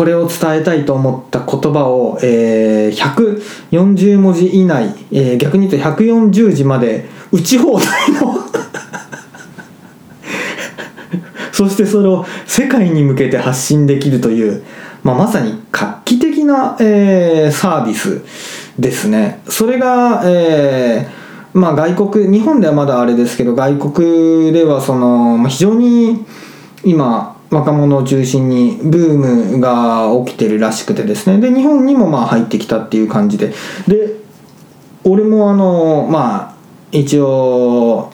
[0.00, 3.36] これを伝えたいと思った言葉を、えー、
[3.82, 8.32] 140文字以内、えー、逆に言うと140字まで打ち放題の
[11.52, 14.62] そしてそれを世界に向けて発信できるという、
[15.02, 18.22] まあ、まさに画期的な、えー、サービス
[18.78, 19.42] ですね。
[19.48, 21.20] それが、えー
[21.52, 26.24] まあ外国日本ではまだあれですけど外国ではその非常に
[26.84, 31.40] 今若者を中心にブームが起きてるらしくてですね。
[31.40, 33.52] で日本にもまあ入ってきたっていう感じで。
[33.88, 34.20] で
[35.04, 36.54] 俺もあのまあ
[36.92, 38.12] 一応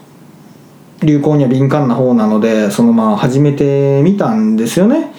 [1.03, 5.12] 流行には敏感な方なのでそのまあ始めてみたんですよね。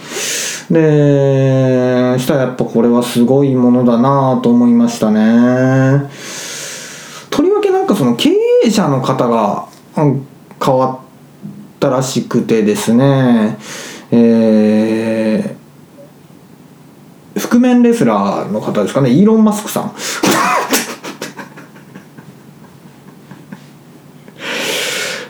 [0.71, 6.09] でしたらやっぱこれはすごいものだなと思いましたね。
[7.29, 8.31] とりわけなんかその経
[8.65, 13.57] 営者の方が変わったらしくてですね。
[14.11, 19.09] えー、覆面レスラーの方ですかね。
[19.11, 19.91] イーロン・マスクさん。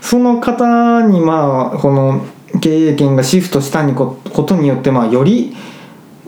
[0.02, 2.22] その方にまあこの
[2.62, 5.56] 経営権がシフトしたにことによってまあより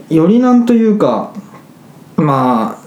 [0.10, 1.32] よりなんというか
[2.18, 2.79] まあ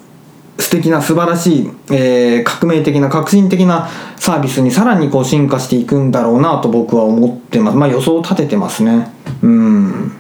[0.63, 7.77] 素敵な素晴らしい、えー、革命的な革新的なサービスにさらにこう進化していくんだろうなと僕は思ってます。
[7.77, 9.13] まあ予想を立ててますね。
[9.43, 10.13] うん。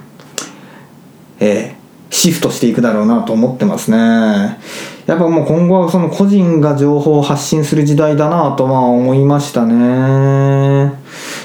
[1.38, 4.58] えー、シフトしていくだろうなと思ってますね。
[5.06, 10.92] やっぱもう今後はその個人が情報を発信する時代だなとまあ思いましたね。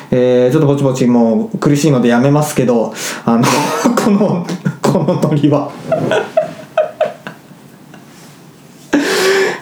[0.09, 2.93] えー、ちょっとぼちぼちもう苦しいのでやめますけど
[3.25, 3.43] あの
[3.95, 4.45] この
[4.81, 5.71] このノリは。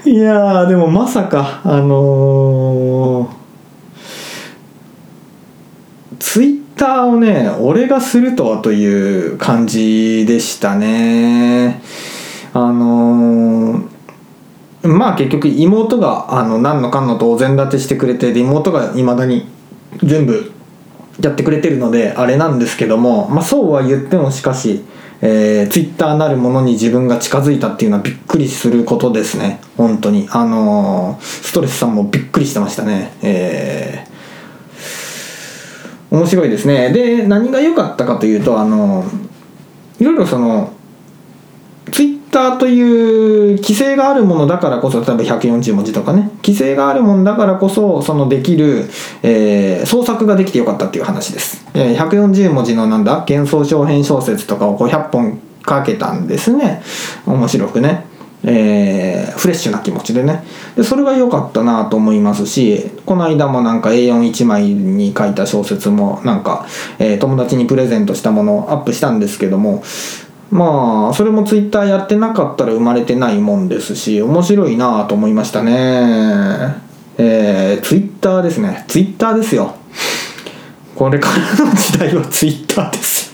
[0.06, 11.82] いやでもまさかあのー、ツイッターをね俺がするとはという感じでしたね。
[12.54, 19.48] あのー、まあ結局妹があの何のかんのとお膳立てしてくれてで妹がいまだに
[20.04, 20.52] 全部
[21.20, 24.84] やってくれてるのであれなんですけどもまあそうは言ってもしかし
[25.28, 29.60] えー、ツイッターなるものに自分が近づいたっていうのはびっくりすることですね。
[29.76, 30.28] 本当に。
[30.30, 33.12] あのー、ストレスさんもびっくりしてましたね。
[33.24, 36.94] えー、面白いですね。
[36.94, 39.04] で何が良かったかというとあの
[40.00, 40.75] いろいろその
[42.36, 48.90] ターという規制があるものだからこそ例えば140文字とかね規制があるものだからこそそのできる、
[49.24, 56.82] えー創作ができてよかったっていう話です、えー140文字のなんだ幻想小編小説とかを500本書けたんですね。
[57.26, 58.06] 面白くね。
[58.44, 60.44] えーフレッシュな気持ちでね。
[60.76, 66.66] でそれが良かったなと思いますしこの間もなんか A41 枚に書いた小説もなんか、
[67.00, 69.84] えー友達にプレゼントしたものをアップしたんですけども
[70.52, 76.86] まあそれもツイッターやってなかったら生まれてないもんですし面白いなと思いましたね。
[77.18, 78.86] えー、ツイッターですね。
[78.88, 79.76] ツイッターですよ。
[80.96, 83.34] これからの時代はツイッターです。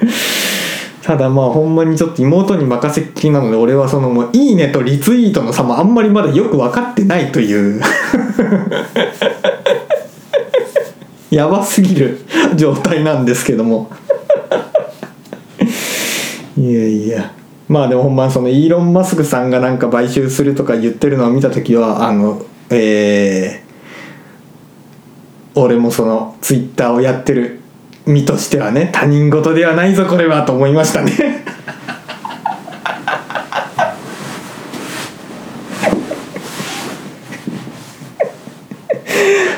[1.02, 7.80] ただまあほんまにちょっと妹に任せっきりなので俺はそのもう「いいね」とリツイートの差もあんまりまだよく分かってないという。
[11.30, 12.18] やばすぎる
[12.56, 13.90] 状態なんですけども。
[16.56, 17.32] いやいや。
[17.68, 27.60] まあでもほんまそのイーロン・マスクさんがなんか買収するとか言ってるのを見た時はあのえー、俺もそのツイッターをやってる
[28.06, 31.44] 身としてはね他人事ではないぞこれはと思いましたね。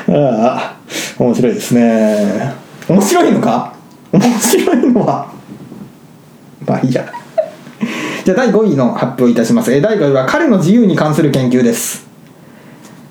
[0.07, 0.82] あ あ
[1.17, 2.53] 面白いですね。
[2.87, 3.75] 面白いのか？
[4.11, 5.31] 面白いのは？
[6.65, 7.05] まあいいや。
[8.23, 9.73] じゃあ第5位の発表いたします。
[9.73, 12.07] えー第5位は彼の自由に関する研究です。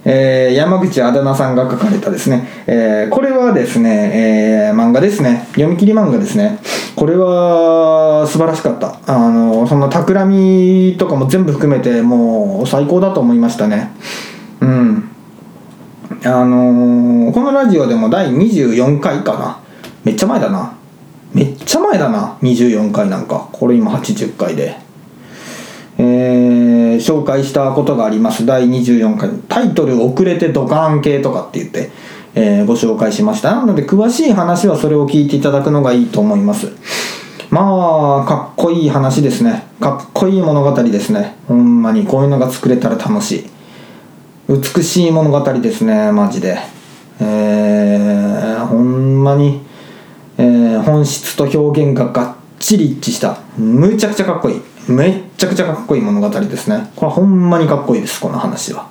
[0.05, 5.47] えー山口あだなさんが書かれたですね、えーこれはですね、えー漫画ですね。
[5.53, 6.59] 読み切り漫画ですね。
[6.97, 8.99] これは素晴らしかった。
[9.07, 13.91] あのその企みとかも全部含めてもう最高だと思いましたね。
[14.61, 15.09] うん。
[16.25, 19.59] あのーこのラジオでも第24回かな。
[20.05, 20.77] めっちゃ前だな。
[21.33, 22.37] めっちゃ前だな。
[22.43, 23.49] 24回なんか。
[23.53, 24.77] これ今80回で。
[25.99, 28.45] えー紹介したことがあります。
[28.47, 29.31] 第24回。
[29.49, 31.91] タイトル「遅れてドカーン系」とかって言って、
[32.35, 33.57] えーご紹介しました。
[33.57, 36.69] なので詳しい話はそれを聞いていただくのがいいと思います。
[37.51, 39.67] まあかっこいい話ですね。
[39.81, 41.37] かっこいい物語ですね。
[41.49, 42.05] ほんまに。
[42.05, 43.52] こういうのが作れたら楽しい。
[44.53, 46.59] 美しい物語ですねマジで。
[47.21, 49.61] えー、ほんまに、
[50.37, 56.91] えー本質と表現ががっちり一致したむちゃくちゃかっこいいめっちゃくちゃかっこいい物語ですね。
[56.97, 58.89] これほんまにかっこいいですこの話は。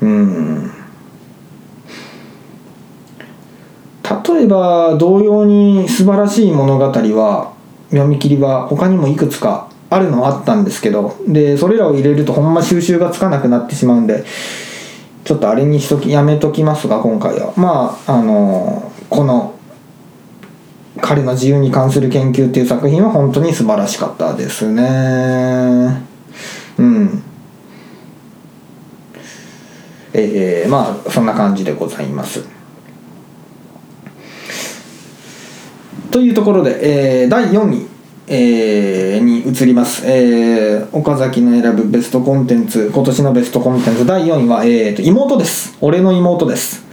[0.00, 0.70] うん。
[4.28, 7.52] 例えば同様に素晴らしい物語は
[7.90, 14.24] 読み切りは他にもいくつかあるのはあったんですけどでそれらを入れるとほんま収集がつかなくなってしまうんで
[15.24, 17.52] ちょっとあれにしときやめときますが今回は。
[17.56, 19.54] まああのこの
[21.00, 26.02] 彼の自由に関する研究っていう作品は本当に素晴らしかったですね。
[26.78, 27.22] うん。
[30.12, 32.44] えー、まあそんな感じでございます。
[36.10, 37.86] というところで、えー第4位、
[38.28, 45.76] えーに移ります、えー岡崎の選ぶベストコンテンツ今年のベストコンテンツ第4位は、えーと妹です。
[45.80, 46.84] 俺の妹です。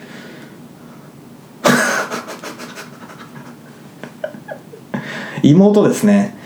[5.42, 6.38] 妹ですね。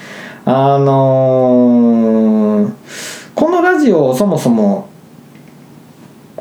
[0.45, 2.71] あのー
[3.35, 4.87] このラジオをそもそも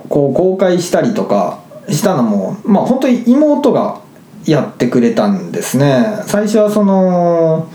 [0.08, 3.98] こう公開したりとかしたのもまあ本当に妹が
[4.46, 6.20] やってくれたんですね。
[6.26, 7.66] 最初はその、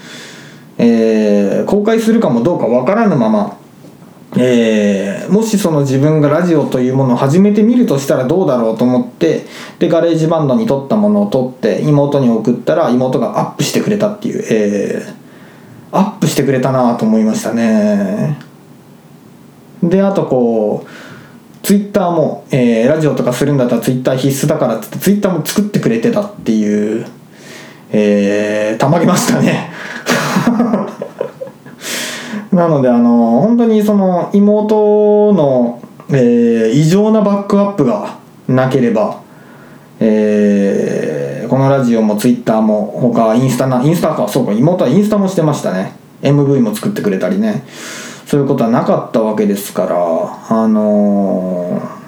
[0.78, 3.58] えー公開するかもどうかわからぬまま
[4.38, 9.46] えーもしその自分がラジオというものを始めてみるとしたらどうだろうと思って
[9.80, 15.22] で GarageBand に撮ったものを撮って妹に送ったら妹がアップしてくれたっていう、えー
[15.94, 18.38] アップしてくれたなと思いましたね。
[19.84, 20.90] であとこう
[21.66, 27.06] ツイッターも、えーラジオとかするんだったらツイッター必須だからっつってツイッターも作ってくれてたっていう
[27.92, 29.70] えーたまりましたね。
[32.52, 35.80] なのであの本当にその妹の、
[36.10, 38.16] えー異常なバックアップが
[38.48, 39.18] なければ、
[40.00, 45.96] えーこのラジオもツイッターも他インスタなインスタかそうか妹はインスタもしてましたね。
[46.22, 47.66] MV も作ってくれたりね。
[48.26, 52.01] そういうことはなかったわけですからあのー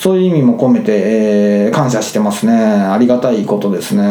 [0.00, 2.54] そういう意味も込めて、えー感謝してますね。
[2.54, 4.02] ありがたいことですね。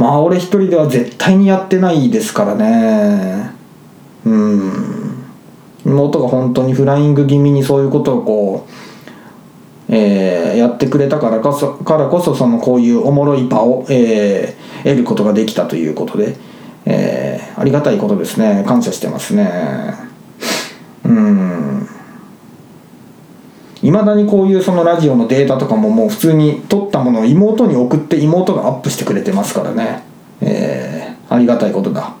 [0.00, 3.52] まあ俺一人では絶対にやってないですからね。
[4.24, 5.24] うん。
[5.86, 8.66] 妹が本当にフライング気味にそういうことをこ
[9.88, 16.36] う、えーやってくれたからこそからこそそのこういうおもろい場を、えー得ることができたということで、
[16.84, 18.64] えーありがたいことですね。
[18.66, 19.94] 感謝してますね。
[21.04, 21.88] うん。
[23.88, 30.02] いまだにこういうそのラジオのデータとかももう普通に撮ったものを妹に送って妹がアップしてくれてますからね、
[30.42, 32.14] えーありがたいことだ。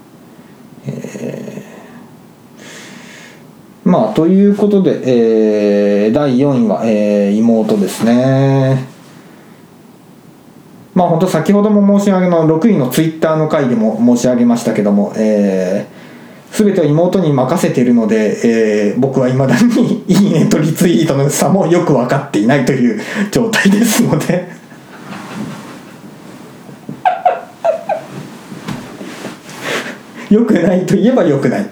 [3.84, 8.86] まあということで、えー第4位は、えー妹ですね。
[10.94, 15.97] まあ本当先ほども申し上げの6位のツイッターの回でも申し上げましたけども、えー、
[16.52, 24.56] 全ては妹に任せているので、えー僕はいまだにいいねとリツイートの差もよく分かっていないという状態ですので。
[30.30, 31.70] 良くないといえば良くない。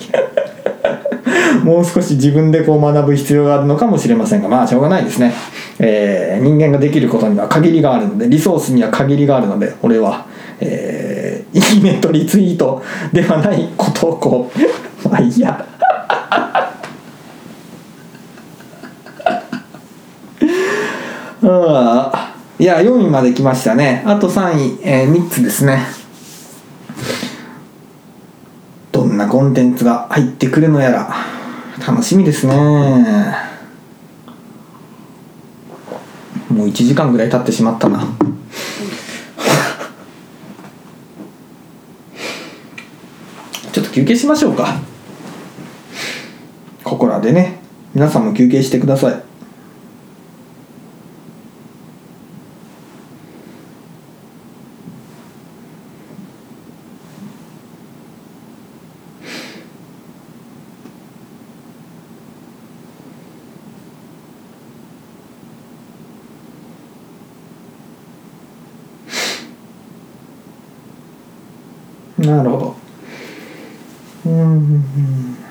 [1.63, 5.33] もう少し自分でこう学ぶ必要があるのかもしれませんがまあしょうがないですね、
[5.81, 10.27] えー人間ができることには限りがあるのでリソースには限りがあるので俺は、
[10.61, 11.16] えー
[11.57, 12.83] いいねとリツイート
[13.13, 14.59] ではないことをこう
[15.09, 15.67] まあいいや。
[21.43, 24.03] あ あいや4位まで来ましたね。
[24.07, 25.87] あと3位、え3つですね。
[28.93, 31.09] どんなコンテンツが入ってくるのやら
[31.87, 32.55] 楽しみですね。
[36.57, 38.01] もう1時間ぐらい経ってしまったな
[43.73, 44.79] ちょっと休憩しましょうか。
[46.85, 47.61] ここらでね
[47.95, 49.23] 皆さんも休憩してください。
[72.19, 72.86] なるほど。
[74.27, 75.47] うん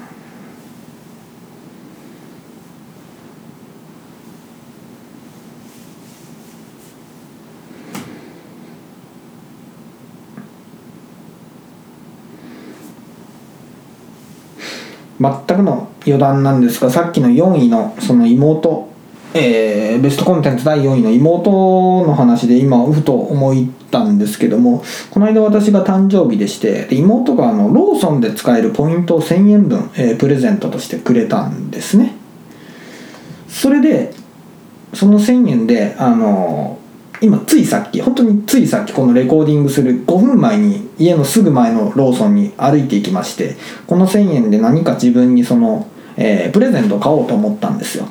[15.19, 18.89] 全くの余談なんですがさっきの4位のその妹、
[19.37, 21.51] えーベストコンテンツ第4位の妹
[22.05, 32.13] の話で今ふと思いったんですけどもこの間私が誕生日でして妹があのローソンで使えるポイントを1000円分、えープレゼントとしてくれたんですね。
[33.49, 34.13] それで
[34.93, 36.79] その1000円であの
[37.21, 43.55] 今ついさっき本当についさっきこのレコーディングする5分前に家のすぐ前のローソンに歩いていきまして
[43.87, 48.07] この1000円で何か自分にその、えプレゼントを買おうと思ったんですよ。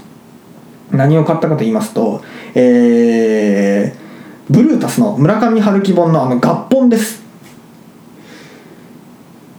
[0.95, 2.23] 何を買ったかと言いますと
[2.55, 7.23] えー、ブルータスの村上春樹本のあの合本です。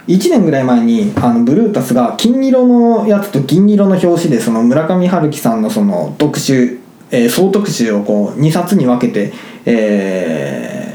[0.08, 6.78] 1年ぐらい前にあのブルータスが金色のやつと銀色の表紙でその村上春樹さんのその特集、
[7.10, 9.32] えー総特集をこう2冊に分けて、
[9.64, 10.86] えー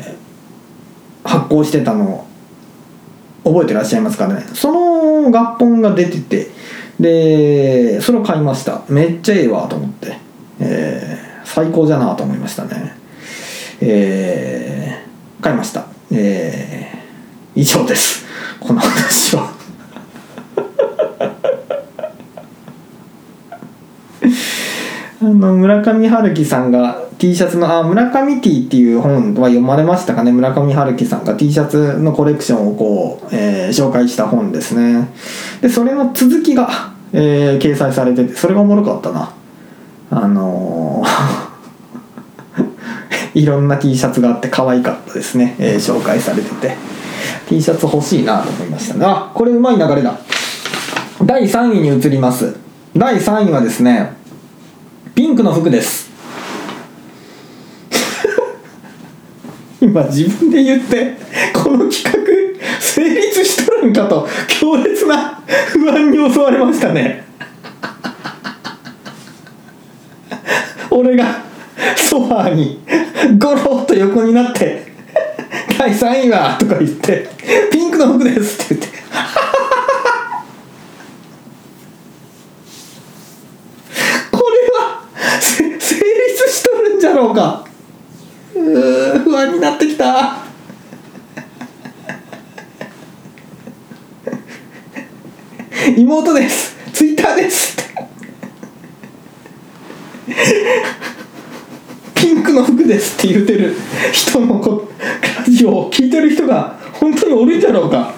[1.24, 2.26] 発行してたの
[3.44, 4.46] を覚えてらっしゃいますからね。
[4.54, 6.48] その合本が出てて
[7.00, 8.82] でそれを買いました。
[8.90, 10.18] めっちゃええわと思って、
[10.62, 12.94] えー最高じゃなと思いましたね。
[13.82, 15.86] えー買いました。
[16.12, 18.26] えー以上です。
[18.60, 19.52] この話は。
[25.22, 30.32] あの村上春樹さんが T シャツのあ村上 T っていう本は読まれましたかね？
[30.32, 35.10] 村上春樹さんが T シャツのコレクションをこう、えー紹介した本ですね。
[35.62, 36.70] でそれの続きが、
[37.14, 39.32] えー掲載されててそれがおもろかったな。
[40.12, 41.42] あのー
[43.40, 46.76] いろんな T シャツがあって可愛かったですね、えー紹介されてて。
[47.48, 49.06] T シャツ欲しいなと思いましたね。
[49.06, 50.18] あこれうまい流れだ。
[51.24, 52.56] 第3位に移ります。
[52.96, 54.14] 第3位はですね
[55.16, 56.10] ピンクの服です。
[59.82, 61.18] 今自分で言って
[61.54, 62.12] この企画
[62.80, 67.31] 成立しとるんかと強烈な不安に襲われましたね。
[70.92, 71.42] 俺が
[71.96, 72.80] ソファーに
[73.40, 74.92] ゴロッと横になって
[75.80, 77.30] 「第3位は」とか言って
[77.72, 79.02] 「ピンクの服です」って言って。
[84.32, 85.04] これは
[85.40, 85.80] 成立
[86.52, 87.66] しとるんじゃろうか。
[88.54, 90.36] うー不安になってきた。
[95.98, 96.76] 妹です。
[96.94, 97.81] ツイッターです
[102.16, 103.76] ピンクの服ですって言ってる
[104.12, 104.90] 人のこ
[105.46, 108.14] ラジオを聞いてる人が本当におるんじゃろうか。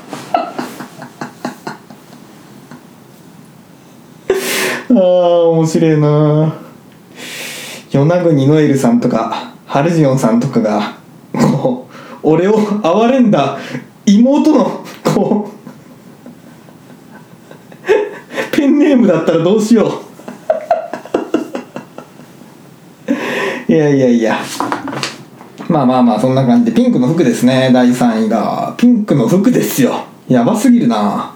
[4.90, 6.54] あー面白いな。
[7.92, 10.98] 与那国ノエルさんとかハルジオンさんとかが
[11.32, 13.58] こう俺を憐れんだ
[14.06, 15.54] 妹のこう
[18.56, 19.92] ペンネームだったらどうしよう。
[23.68, 24.38] いやいやいや。
[25.70, 26.72] まあまあまあそんな感じ。
[26.72, 28.76] でピンクの服ですね第3位が。
[28.78, 30.06] ピンクの服ですよ。
[30.28, 31.34] やばすぎるな。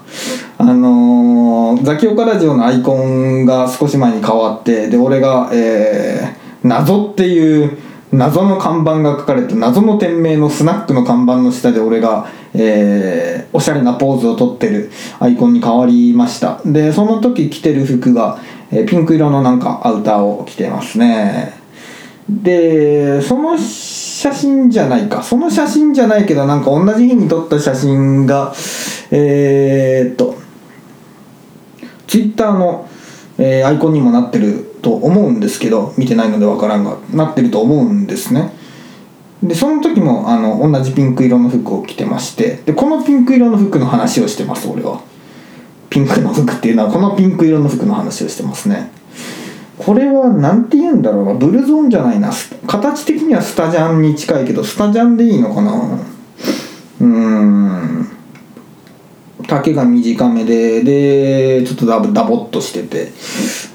[0.57, 7.77] あのー、ザキオカラジオのアイコンが少し前に変わってで俺がえー、謎っていう
[8.11, 16.61] 謎の看板が書かれた謎の店名のスナックの看板の下で俺が、えー、おしゃれなポーズをとってるアイコンに変わりました。
[16.65, 18.39] でその時着てる服が、
[18.71, 21.56] えー、ピンク色のなんかアウターを着てますね。
[22.29, 25.23] でその写真じゃないか。
[25.23, 28.53] その写真じゃないけどなんか同じ日に撮った写真が
[29.11, 30.35] えー、っと
[32.07, 32.89] ツイッターの、
[33.37, 38.51] えー、アイコンにもなってると思うんですけど見てないので分からんがなってると思うんですね。
[39.41, 45.01] でその時もあの同じピンク色の服を着てましてでこのピンク色の服の話をしてます俺は。
[45.89, 48.91] ピンクの服っていうのはこのピンク色の服の話をしてますね。
[49.77, 51.33] これは何て言うんだろうな。
[51.33, 52.31] ブルゾーンじゃないな。
[52.65, 55.99] 形的にはスタジャンに近いけどスタジャンでいいのかな。
[57.01, 58.09] うーん。
[59.47, 63.11] 丈が短めででちょっとダボダボっとしてて。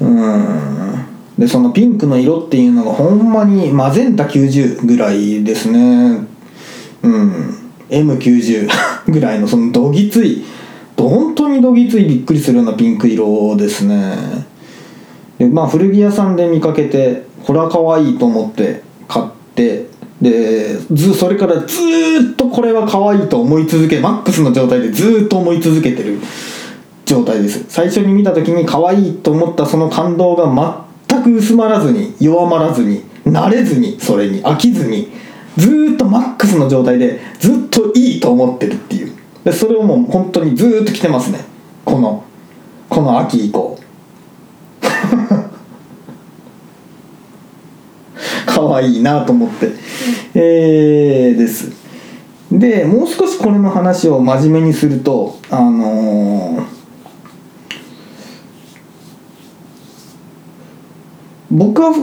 [0.01, 1.05] うん。
[1.39, 6.27] でそのピンクの色っていうのがほんまにマゼンタ90ぐらいですね。
[7.03, 7.55] うん。
[7.89, 8.69] M90
[9.07, 10.45] ぐらいのそのどぎつい
[10.97, 14.52] 本当にどぎついびっくりするようなピンク色ですね。
[15.43, 19.87] でまあ古着屋さんで見かけてこれは可愛いと思って買って
[20.21, 21.77] でずそれからず
[22.33, 26.21] っとこれは可愛いと思い続けマックスの状態でずっと思い続けてる
[27.05, 27.65] 状態です。
[27.69, 35.11] 最初に見た時に可愛いと思ったその感動が全く薄まらずに弱まらずに慣れずにそれに飽きずに
[35.57, 39.13] ずっとマックスの状態でずっといいと思ってるっていう。
[39.43, 41.41] でそれをもう本当にずっと来てますね。
[41.85, 42.25] この
[42.89, 43.77] この秋以降。
[48.47, 49.73] 可愛いなと思って。
[50.35, 51.73] えー、です。
[52.51, 56.63] でもう少しこれの話を真面目にするとあのー、
[61.51, 61.95] 僕は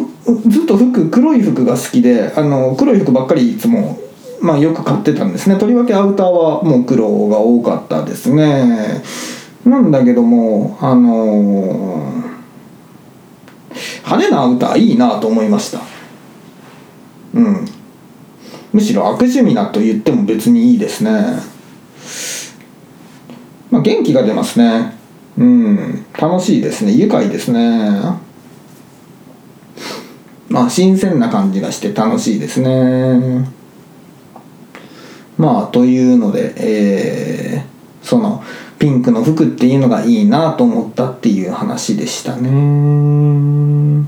[0.47, 3.99] ずっと服黒い服が好きであの黒い服ばっかりいつも
[4.41, 5.57] まあよく買ってたんですね。
[5.57, 9.03] とりわけアウターはもう黒が多かったですね。
[9.65, 12.28] なんだけどもあのー、
[14.03, 15.79] 派手なアウターいいなと思いました。
[17.33, 17.65] うん。
[18.71, 21.11] むしろ悪趣味なと言っても別にいいですね。
[23.71, 24.93] まあ元気が出ますね。
[25.37, 26.05] うん。
[26.19, 26.91] 楽しいですね。
[26.91, 28.29] 愉快ですね。
[30.49, 33.49] まあ新鮮な感じがして楽しいですね。
[35.37, 38.43] まあというのでえー、その
[38.79, 42.49] ピンクの服っていうのがいいなと思ったっていう話でしたね。
[42.49, 44.07] うん。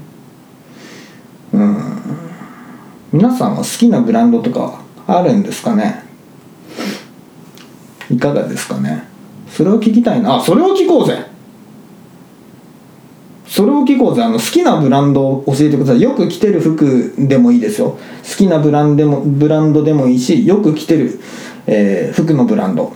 [3.12, 6.06] 皆さんは好きなブランドとかあるんですかね？
[8.10, 9.04] いかがですかね？
[9.50, 10.38] それを聞きたいな。
[10.38, 11.26] あそれを聞こうぜ。
[13.46, 14.24] それを聞こうぜ。
[14.24, 16.02] あの好きなブランドを教えてください。
[16.02, 17.98] よく着てる服でもいいですよ。
[18.24, 21.20] 好きなブランでもブランドでもいいしよく着てる、
[21.68, 22.94] えー、服のブランド。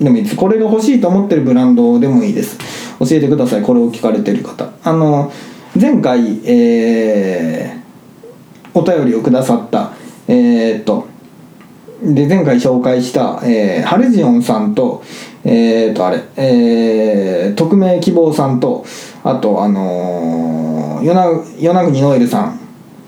[0.00, 0.36] でもいいです。
[0.36, 2.58] これが欲しいと思ってるブランドでもいいです。
[2.98, 3.62] 教えてください。
[3.62, 4.70] これを聞かれてる方。
[4.82, 5.32] あの
[5.78, 7.86] 前回えー
[8.76, 9.92] お便りをくださった
[10.28, 11.08] えー、っと
[12.02, 15.02] で前回紹介した、えー、ハルジオンさんと
[15.44, 18.84] えー、っとあれ、えー、匿名希望さんと
[19.24, 21.04] あとあのー、
[21.58, 22.60] 与那国ノエルさん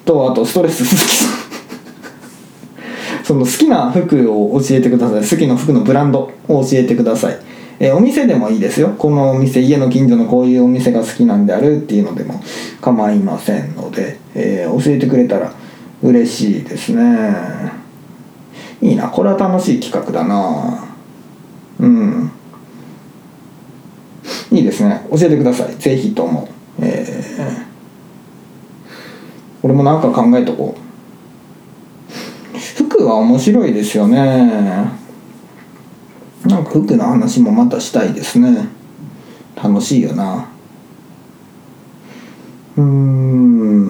[0.07, 1.28] とあとストレス鈴木さん。
[3.29, 5.21] その好きな服を教えてください。
[5.21, 7.39] 好きな服のブランドを教えてください。
[7.79, 8.95] えー、お店でもいいですよ。
[8.97, 12.43] このお店家の近所のこういうお店が好きなんであるっていうのでも
[12.81, 15.53] 構いませんので、えー、教えてくれたら
[16.03, 17.71] 嬉しいですね。
[18.81, 19.11] いいな。
[19.11, 20.89] これは楽しい企画だな。
[21.81, 22.33] うん。
[24.53, 25.07] いいですね。
[25.11, 25.75] 教えてください。
[25.75, 26.49] ぜひとも。
[26.81, 27.67] えー、
[29.63, 30.88] 俺もなんか考えとこう。
[32.99, 34.91] 服は面白いですよね。
[36.45, 38.67] なんか服の話もまたしたいですね。
[39.55, 40.49] 楽しいよな。
[42.77, 43.87] うん。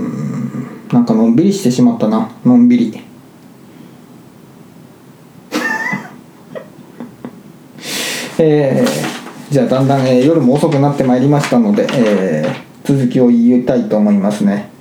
[0.93, 2.31] なんかのんびびりしてしまったな。
[2.45, 3.01] のんびり。
[8.39, 14.78] えー、じゃあだんだん、えー、夜も遅くなってまいりましたので、えー、続きを言いたいと思いますね。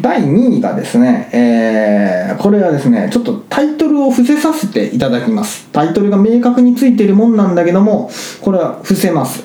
[0.00, 5.68] 第2位がですね、えー、これはですね、ちょっとタイトルを伏せさせていただきます。
[5.72, 9.44] タイトルが明確についてるもんなんだけども、これは伏せます。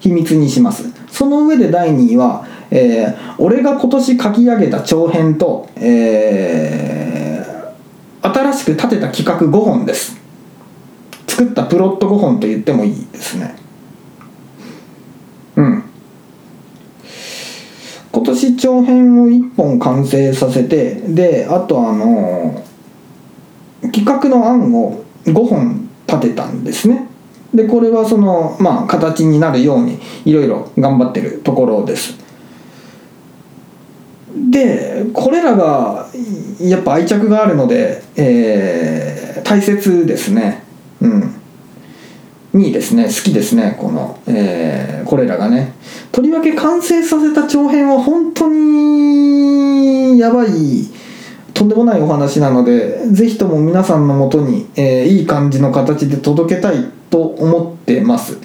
[0.00, 0.90] 秘密にします。
[1.10, 10.20] その上で第2位は、えー、俺が今年書き上げた長編と、えー、新しく立てた企画5本です。
[11.28, 13.54] 作ったプロット5本と言ってもいいですね。
[15.56, 15.84] うん。
[18.10, 22.64] 今年長編を1本完成させてであとあの
[23.92, 27.08] 企画の案を5本立てたんですね。
[27.54, 32.16] でこれはそのまあ形になるようにいろいろ頑張ってるところです。
[34.50, 36.08] でこれらが
[36.60, 40.62] やっぱ愛着があるので、えー、大切ですね。
[41.00, 41.34] うん。
[42.54, 45.74] にですね好きですねこの、えー、これらがね。
[46.12, 50.48] とりわけ完成させた長編は本当にやばい
[51.54, 58.38] とんでもないお話なのでぜひとも皆さんのもとに、えー、いい感じの形で届けたいと思ってます。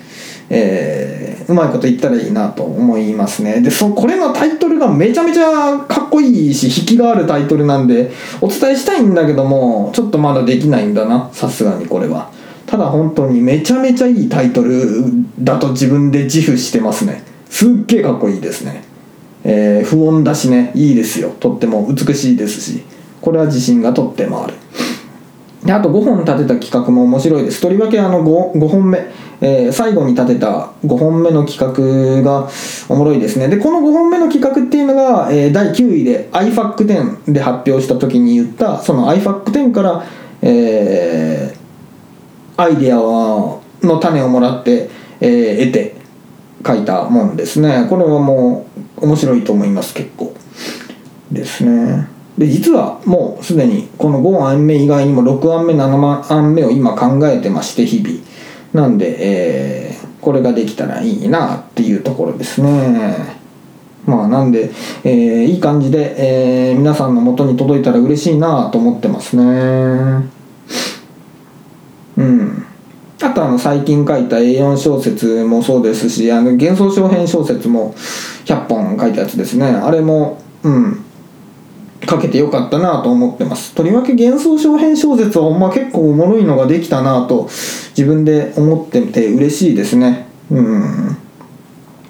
[0.50, 3.60] えー、うまいこと言ったらいいなと思いますね。
[3.60, 11.30] でそこれのタイトルがめちゃめちゃかっこいいし引きがあるタイトルなんでお伝えしたいんだけどもちょっとまだできないんだな。
[11.34, 12.32] さすがにこれは。
[12.66, 15.04] ただ本当にめちゃめちゃいいタイトル
[15.40, 17.24] だと自分で自負してますね。
[17.50, 18.84] すっげえかっこいいですね。
[19.44, 20.72] えー、不穏だしね。
[20.76, 21.36] いいですよ。
[21.40, 22.84] とっても美しいですし。
[23.22, 24.54] これは自信がとってもある。
[25.68, 27.62] であと5本立てた企画も面白いです。
[27.62, 29.00] とりわけあの 5, 5本目、
[29.42, 32.48] えー、最後に立てた5本目の企画が
[32.88, 33.50] おもろいですね。
[33.50, 40.06] でこの5本目の企画っていうのが、えー、第9位で iFAC10 で発表した時に言ったその iFAC10 から、
[40.42, 43.62] えー、アイデアの
[44.00, 44.90] 種をもらって、
[45.20, 45.97] えー、得て
[46.66, 47.86] 書いたもんですね。
[47.90, 48.68] これはも
[49.00, 50.34] う面白いと思います結構。
[51.32, 52.08] ですね。
[52.38, 58.20] で実はもうすでにこの5案目以外にも6案目7案目を今考えてまして日々。
[58.74, 63.38] なんで、えー、これができたらいいなっていうところですね。
[64.06, 64.72] まあなんで、
[65.04, 70.30] えー、いい感じで、えー、皆さんの元に届いたら嬉しいなと思ってますね。
[72.18, 72.67] うん。
[73.22, 77.94] あとあの最近書いた A4 小説もそうですしあの幻想小編小説も
[78.46, 79.66] 100本書いたやつですね。
[79.66, 81.04] あれもうん
[82.08, 83.74] 書けてよかったなと思ってます。
[83.74, 87.50] とりわけ幻想小編小説はほんま結構おもろいのができたなと
[87.98, 90.28] 自分で思ってて嬉しいですね。
[90.52, 91.18] うん。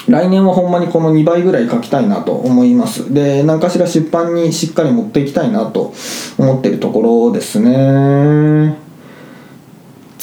[0.08, 3.14] 来年はほんまにこの2倍ぐらい書きたいなと思います。
[3.14, 5.94] で何かしら出版にしっかり持っていきたいなと
[6.38, 8.87] 思ってるところですね。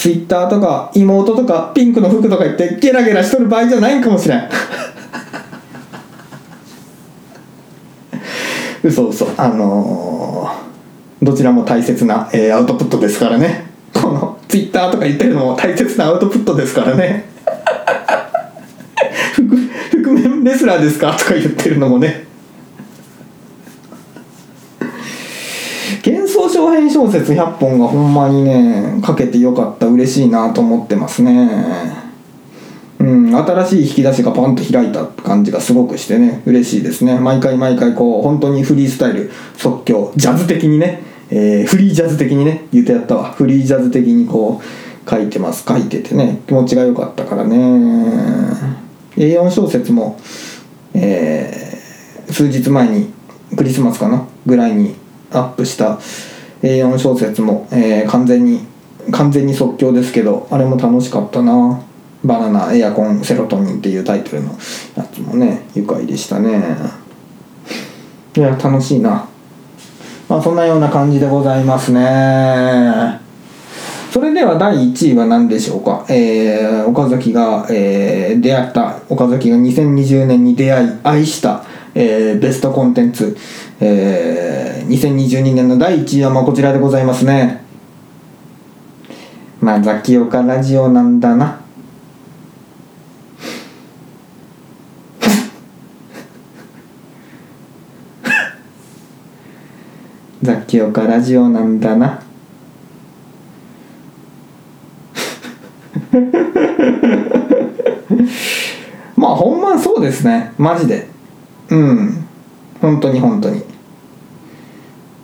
[0.05, 4.43] ツイッターとか妹とかピンクの服とか言ってゲラゲラしとる場合じゃないんかもしれん。
[8.85, 9.27] 嘘嘘。
[9.39, 13.65] あのー、どちらも大切な、えー、アウトプットですからね。
[13.95, 17.25] このツイッターとか言ってるのも大切なアウトプットですからね。
[20.05, 21.13] 覆面レスラーですか？
[21.13, 22.25] とか言ってるのもね。
[26.55, 31.51] 幻想小編小説100本がほんまにね書けてよかった嬉しいなと思ってますね。
[33.01, 37.19] うん新しい引き出しがパンと開いた感じがすごくしてね嬉しいですね。
[37.19, 43.33] 毎回毎回こう本当にフリースタイル即興ジャズ的にね、えー、フリージャズ的にね言うてやったわ。
[43.33, 45.65] フリージャズ的にこう書いてます。
[45.67, 47.57] 書いててね気持ちが良かったからね。
[49.17, 50.19] A4 小説も、
[50.95, 53.13] えー、数日前に
[53.57, 54.95] クリスマスかなぐらいに
[55.31, 55.99] アップした
[56.65, 58.67] A4 小説も、えー、完全に
[59.13, 61.83] 完全に即興ですけどあれも楽しかったな。
[62.25, 64.53] バナナエアコンセロトニンっていうタイトルの
[64.97, 66.63] やつもね愉快でしたね。
[68.35, 69.29] いや楽しいな。
[70.27, 73.21] まあそんなような感じでございますね。
[74.11, 81.65] それでは第1位は何でしょうか、えー、岡崎が、えー、出会った岡崎が2020年に出会い愛した、
[81.97, 83.37] えー、ベストコンテンツ、
[83.81, 87.63] えー、2022年の第1位はこちらでございますね。
[89.61, 91.61] まあザキオカラジオなんだな。
[100.43, 102.23] ザキオカラジオなんだな。
[109.17, 110.53] まあほんまそうですね。
[110.59, 111.09] マジで。
[111.71, 112.24] うん。
[112.85, 113.63] 本当に本当に。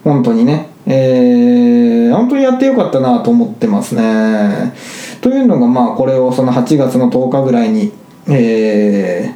[0.02, 0.70] 本当にね。
[0.86, 4.72] えー、本当にやってよかったなと思ってますね。
[5.20, 7.92] というのがまあこれをその8月の10日ぐらいに
[8.28, 9.34] え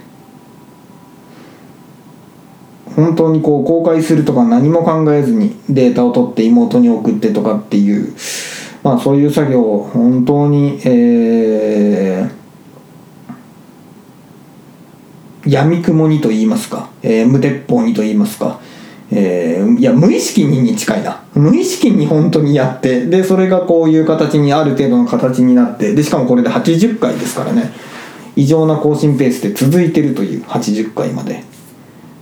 [2.88, 8.14] ー、本当にこう公開するとか何も考えずにデータを取って妹に送ってとかっていう
[8.82, 12.43] まあそういう作業を本当にえー、
[15.46, 18.60] 闇雲にと言いますか、えー、無鉄砲にと言いますか、
[19.10, 21.22] えー、いや無意識にに近いな。
[21.34, 27.72] 無意識に本当にやってでそれがこういう形にある程度の形になってでしかもこれで80回ですからね。
[28.36, 31.44] 異常な更新ペースで続いてるという80回まで。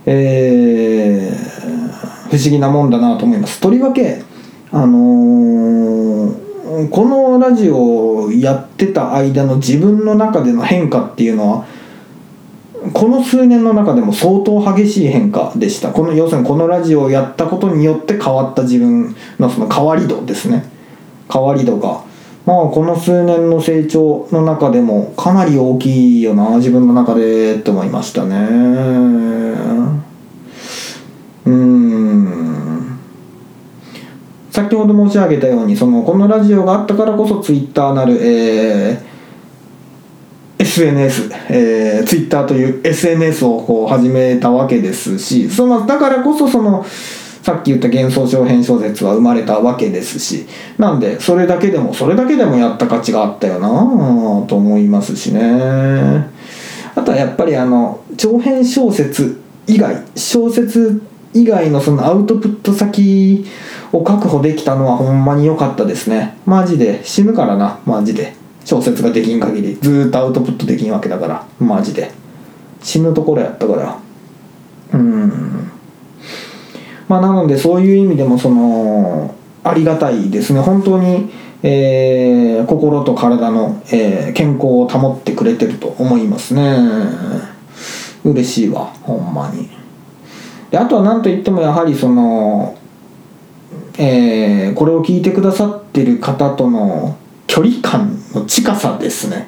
[0.05, 3.61] えー、不思議なもんだなと思います。
[3.61, 4.21] とりわけ
[4.71, 11.65] あのー、このラジオをやってた間の自分の中での変化っていうのは
[12.91, 15.91] この数年の中でも相当激しい変化でした。
[15.91, 20.65] この要するにこのラジオをやったことによって変わった自分のその変わり度ですね。
[21.31, 22.03] 変わり度が。
[22.45, 26.57] まあこの数年の成長の中でもかなり大きいよな。
[26.57, 28.35] 自分の中でって思いましたね。
[31.45, 32.99] うん。
[34.51, 39.12] 先ほど申し上げたようにそのこのラジオがあったからこそツイッターなるえー
[40.73, 50.47] SNS、えー、Twitter という SNS をこう始めたわけですしそのだからこそそのさっき言った幻想小編小説は生まれたわけですし
[50.77, 56.31] なんでそれだけでもそれだけでもやった価値があったよなと思いますしね。
[56.95, 61.01] あとはやっぱりあの長編小説以外小説
[61.33, 63.45] 以外のそのアウトプット先
[63.91, 66.37] を確保できたのはほんまに良かったですね。
[66.45, 68.42] マジで死ぬからなマジで。
[68.65, 72.11] 小説ができん限りずっとアウトプットできんわけだからマジで。
[72.83, 73.97] 死ぬところやったから。
[74.93, 75.71] うん。
[77.07, 79.33] まあなのでそういう意味でもその
[79.63, 80.59] ありがたいですね。
[80.59, 81.29] 本当に、
[81.63, 86.77] えー、心と体の、えー、健康を保ってくれてると思いますね。
[88.25, 89.69] 嬉しいわほんまに。
[90.69, 92.77] であとは何といってもやはりその
[93.97, 99.47] えー、これを聞いてくださってる方との距離感の近さですね。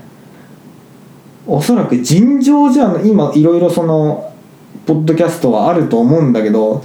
[1.47, 4.33] おそらく尋常じゃ今いろいろその
[4.85, 6.83] ポッドキャストはあると思うんだけど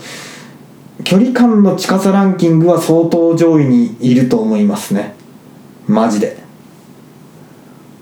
[1.05, 5.15] 距離感の近さランキングは相当上位にいると思いますね。
[5.87, 6.37] マジで。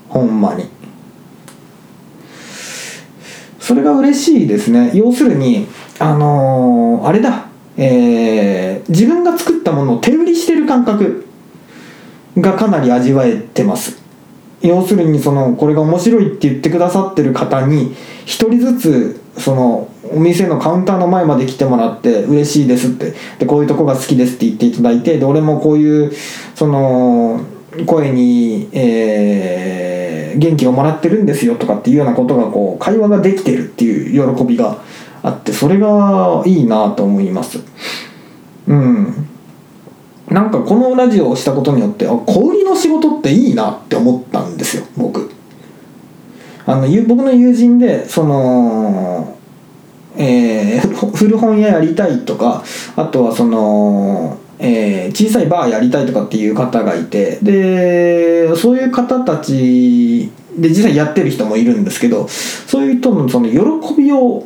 [0.09, 0.65] ほんまに。
[3.59, 4.91] それが嬉しいですね。
[4.93, 5.67] 要するに
[5.99, 7.45] あのー、あれだ。
[7.77, 11.28] えー、自分が作ったものを手売りしてる感覚。
[12.41, 13.99] がかなり味わえてます。
[14.61, 23.13] 要するにそのこれが面白いって言ってくださってる方に一人ずつそのお店のカウンターの前まで来てもらって嬉しいですって。
[23.39, 26.11] でこういうとこが好きですって言っていただいてで俺もこういう
[26.55, 27.41] その
[27.85, 34.81] 声に、えー、元気をもらってるんですよとかっていうようなことがこう会話ができてるっていう喜びが
[35.21, 37.59] あってそれがいいなと思います。
[38.67, 39.27] うん。
[40.29, 45.31] なんかこのラジオをしたことによってあ小売りの仕事っていいなって思ったんですよ僕。
[46.65, 49.35] あの僕の友人でその
[50.17, 52.63] えー、 古本屋やりたいとか
[52.95, 63.57] あとはその、えー、小さいバーやりたいとかっていう方がいてでそういう方たちで実際やってる人もいるんですけどそういう人のその喜
[63.97, 64.45] びを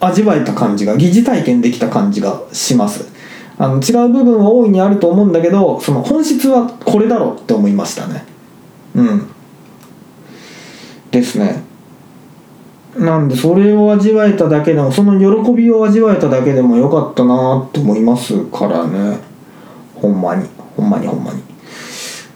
[0.00, 3.13] 味わえた感じが疑似体験できた感じがします。
[3.56, 8.24] あの違う部分は大いにあると思うんだけどその本質はこれだろうって思いましたね。
[8.94, 9.28] うん。
[11.10, 11.62] ですね。
[12.96, 19.18] なんでそれを味わえただけでもその喜びを味わえただけでもよかったなって思いますからね。
[19.94, 20.48] ほんまに。
[20.76, 21.42] ほんまにほんまに。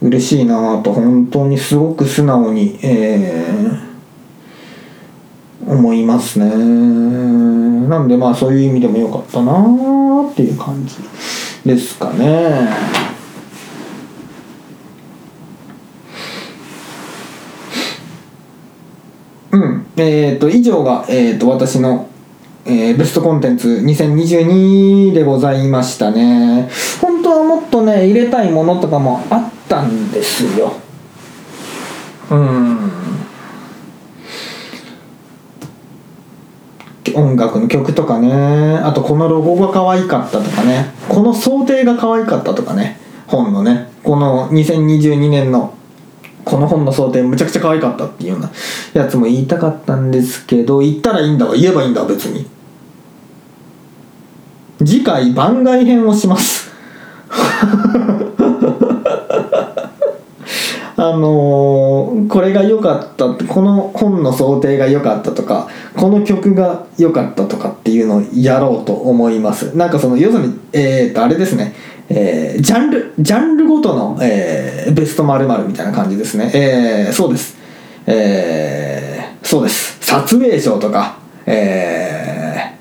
[0.00, 3.88] 嬉しいなと本当にすごく素直にえー、
[5.68, 6.46] 思いますね。
[7.88, 9.52] なんでまあそういう意味でもよかったな
[10.30, 10.96] っていう感じ
[11.68, 12.68] ですかね。
[19.52, 19.86] うん。
[19.96, 22.08] えっ、ー、と以上が、えーと、私の、
[22.64, 26.70] えー、ベストコンテンツ2022でございましたね。
[27.00, 30.72] 本当はもっとね入れたいものとかもあったんですよ。
[32.30, 32.78] うん。
[37.18, 38.78] 音楽の曲とかね。
[38.78, 40.92] あとこのロゴが可愛かったとかね。
[41.08, 42.98] この想定が可愛かったとかね。
[43.26, 43.88] 本のね。
[44.02, 45.74] この2022年の
[46.44, 48.50] この本の想定むちゃくちゃ可愛かったっていうような
[48.94, 51.54] やつも言いたかったんですけど言ったらいいんだわ。
[51.54, 52.46] 言えばいいんだ別に。
[54.78, 56.70] 次回番外編をします。
[61.09, 69.76] あのーこれが良かったこの本の想定が良かったとかこの曲が良かったとかっていうのをやろうと思います。
[69.76, 71.74] なんかその要するにえー、とあれですね。
[72.09, 76.50] えージャンルジャンルごとの、えーベスト〇〇みたいな感じですね。
[76.54, 77.56] えーそうです。
[78.06, 79.98] えーそうです。
[80.00, 82.74] 撮影賞とかえ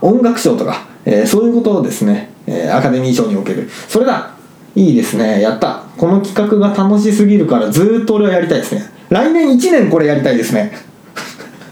[0.00, 3.68] ー音楽賞とか、えーそういうことをですね、えーアカデミー賞における。
[3.88, 4.34] それだ。
[4.80, 5.42] いいですね。
[5.42, 5.82] やった。
[5.98, 8.82] この企画が楽しすぎるからずっと俺はやりたいですね。
[9.10, 10.72] 来年1年これやりたいですね。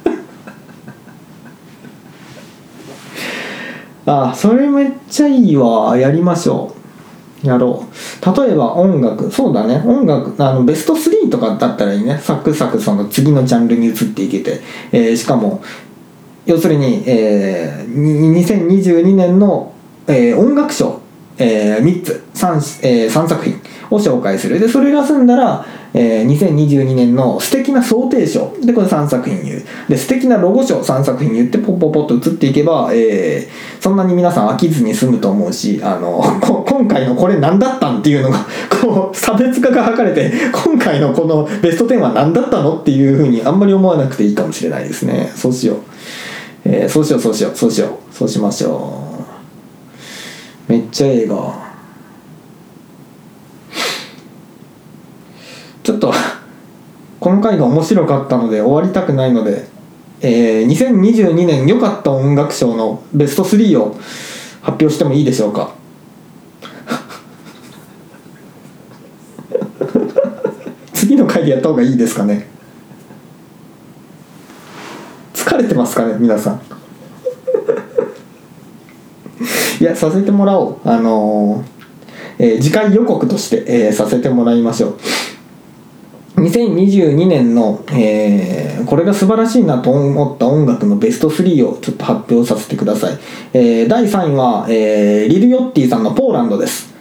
[4.05, 5.97] あそれめっちゃいいわ。
[5.97, 6.75] やりましょ
[7.43, 7.47] う。
[7.47, 7.91] やろう。
[8.47, 9.31] 例えば音楽。
[9.31, 9.83] そうだね。
[9.87, 12.21] 音楽あのベスト3とかだったらいいね。
[12.23, 14.61] サクサクその次のジャンルに移っていけて、
[14.93, 15.63] えーしかも
[16.45, 19.73] 要するに、えー2022年の、
[20.07, 21.01] えー音楽賞、
[21.39, 23.55] え3つ 3,、えー3作品
[23.91, 24.59] を紹介する。
[24.59, 25.65] でそれが済んだら、
[25.95, 29.63] えー2022年の素敵な想定賞でこれ3作品言う。
[29.89, 38.39] で素敵なロゴ賞3作品言ってポッポッポッと移っていけば、えーそんなに皆さん飽きずに済むと思うしあの こ今回のこれ何だったんっていうのが
[38.83, 40.33] こう差別化が図れて
[40.65, 45.31] 今回のこのベスト10は何だったのっていうふうにあんまり思わなくていいかもしれないですね。
[45.35, 45.77] そうしよう、
[46.65, 49.08] えーそうしようそうしようそうしようそうしましょう。
[50.69, 51.67] めっちゃ映画
[55.83, 56.13] ちょっと
[57.19, 59.67] この回が面白かったので終わりたくないので、
[60.21, 63.95] えー2022年良かった音楽賞のベスト3を
[64.61, 65.73] 発表してもいいでしょうか。
[70.93, 72.47] 次の回でやった方がいいですかね。
[75.35, 76.78] 疲れてますかね皆さん。
[79.81, 80.77] いやさせてもらおう。
[80.85, 81.65] あのー
[82.41, 84.97] えー次回予告として、えーさせてもらいましょう。
[86.41, 93.19] 2022年の、えーこれが素晴らしいなと思った音楽のベスト3をちょっと発表させてください、
[93.53, 96.95] えー第3位は、えーリル・ヨッティさんの「ポーランド」です。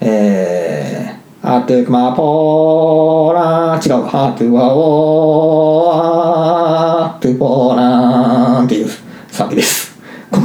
[0.00, 7.76] えー、アトゥクマポーラー違うアトゥワオアトゥポー。
[7.76, 8.88] ラーっていう
[9.28, 9.75] サビです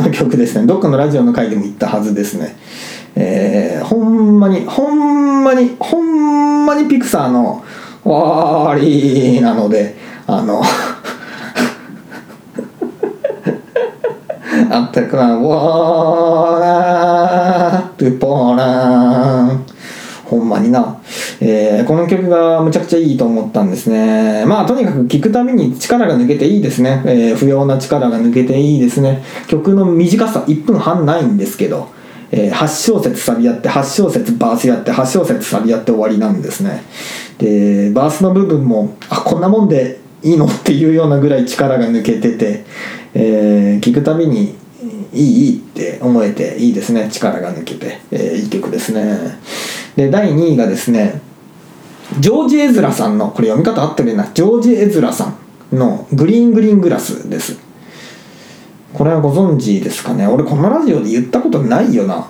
[0.02, 0.66] の曲ですね。
[0.66, 2.56] どっかのラジオの回でも言ったはずですね。
[3.16, 7.64] えー、ほんまにほんまにほんまにピクサーの
[8.04, 9.96] 「わーりー」なので
[10.28, 10.62] あの
[14.72, 19.66] あったかなわートゥポーラン
[20.26, 21.01] ほんまにな、
[21.44, 24.46] えーこの曲がむちゃくちゃいいと思ったんですね。
[24.46, 29.24] まあとにかく聴くたびに力が抜けていいですね、えー不要な力が抜けていいですね。
[29.48, 31.90] 曲の短さ1分半ないんですけど、
[32.32, 36.84] えー8小節サビやって8小節バースやって8小節サビやって終わりなんですね。
[37.40, 42.64] でバースの部分もあこんなもんでいいのっていうようなぐらい力が抜けてて、
[43.16, 44.56] えー聞くたびに
[45.12, 47.10] いいいいって思えていいですね。
[47.12, 49.40] 力が抜けて、えーいい曲ですね。
[49.96, 51.20] で第2位がですね
[52.20, 54.30] ジョージ・エズラさんのこれ読み方合ってるな。
[54.34, 55.34] ジョージ・エズラさ
[55.72, 57.58] んの「グリーングリーングラス」です。
[58.94, 60.28] これはご存知ですかね。
[60.28, 62.28] 俺このラジオで言ったことないよな。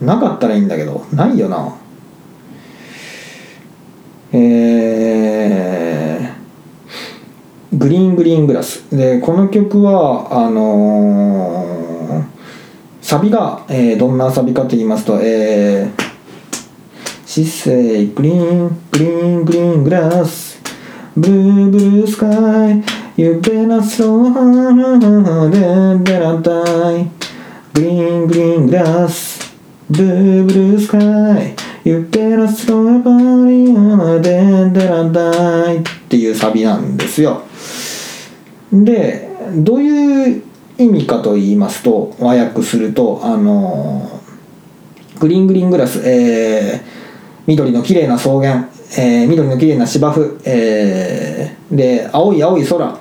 [0.00, 1.74] なかったらいいんだけどないよな。
[4.32, 8.84] えー、グリーングリーングラス。
[8.92, 11.90] でこの曲はあのー
[13.02, 15.99] サビが、えーどんなサビかと言いますとえー
[17.30, 20.60] 姿勢グリーングリーングリーングラス。
[21.16, 22.30] ブルーブルースカイ。
[23.16, 25.52] You've been a slow hand
[27.72, 29.54] グリーングリーングラス。
[29.88, 31.54] ブルーブルースカイ。
[31.84, 37.42] You've been a slow body and then I'll die っていうサビなんですよ。
[38.72, 40.42] でどういう
[40.78, 44.20] 意味かと言いますと和訳するとあの
[45.20, 46.00] グリーングリーングラス。
[46.04, 46.99] えー、
[47.46, 48.68] 緑の綺麗な草原、
[48.98, 52.98] えー緑の綺麗な芝生、えーで青い青い空。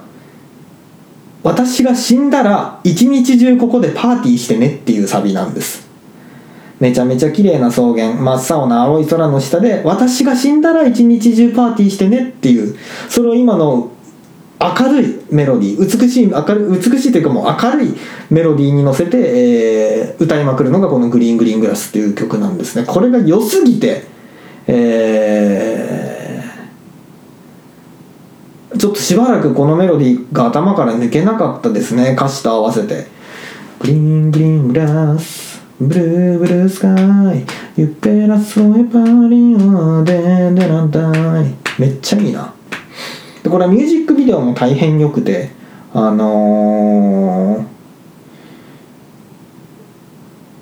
[1.42, 5.88] 私が死んだら一日中ここでパーティーしてねっていうサビなんです。
[6.80, 12.78] めちゃめちゃ綺麗な草原真っ青な青い空の下で私が死んだら一日中パーティーしてねっていう
[13.10, 13.92] それを今の
[14.62, 17.94] 明るいメロディー美しい明るい美しいというかもう明るい
[18.30, 22.84] メロディーに乗せて、えー歌いまくるのがこの「グリーングリーングラス」っていう曲なんですね。
[22.86, 24.04] これが良すぎて
[24.72, 32.14] えーちょっとしばらくこのメロディーが頭から抜けなかったですね。
[32.16, 33.08] 歌詞と合わせて。
[33.80, 35.62] グリーングリーングラス。
[35.82, 36.88] ブルーブルースカ
[37.34, 37.46] イ。
[37.76, 42.54] ユッペラソエパリオデデランタイめっちゃいいな。
[43.44, 45.50] でこれはミュージックビデオも大変良くて
[45.94, 47.66] あのー、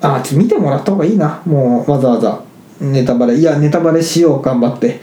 [0.00, 1.40] あちょっと見てもらった方がいいな。
[1.44, 2.47] もうわざわざ。
[2.80, 5.00] ネタバレいやネタバレしよう頑張って。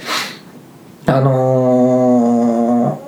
[1.07, 2.99] あの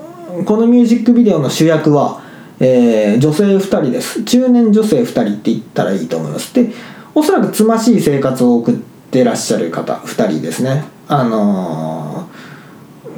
[0.41, 2.21] ー、このミュージックビデオの主役は、
[2.59, 4.23] えー、女性2人です。
[4.23, 6.53] 中年女性2人って言ったらいいと思います。
[6.53, 6.71] で
[7.15, 8.75] おそらくつましい生活を送っ
[9.09, 10.85] てらっしゃる方2人ですね。
[11.07, 12.27] あの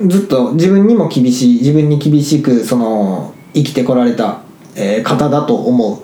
[0.01, 4.41] ー、ずっと自分にも厳しい自分に厳しくその生きてこられた、
[4.75, 5.97] え、方だと思う、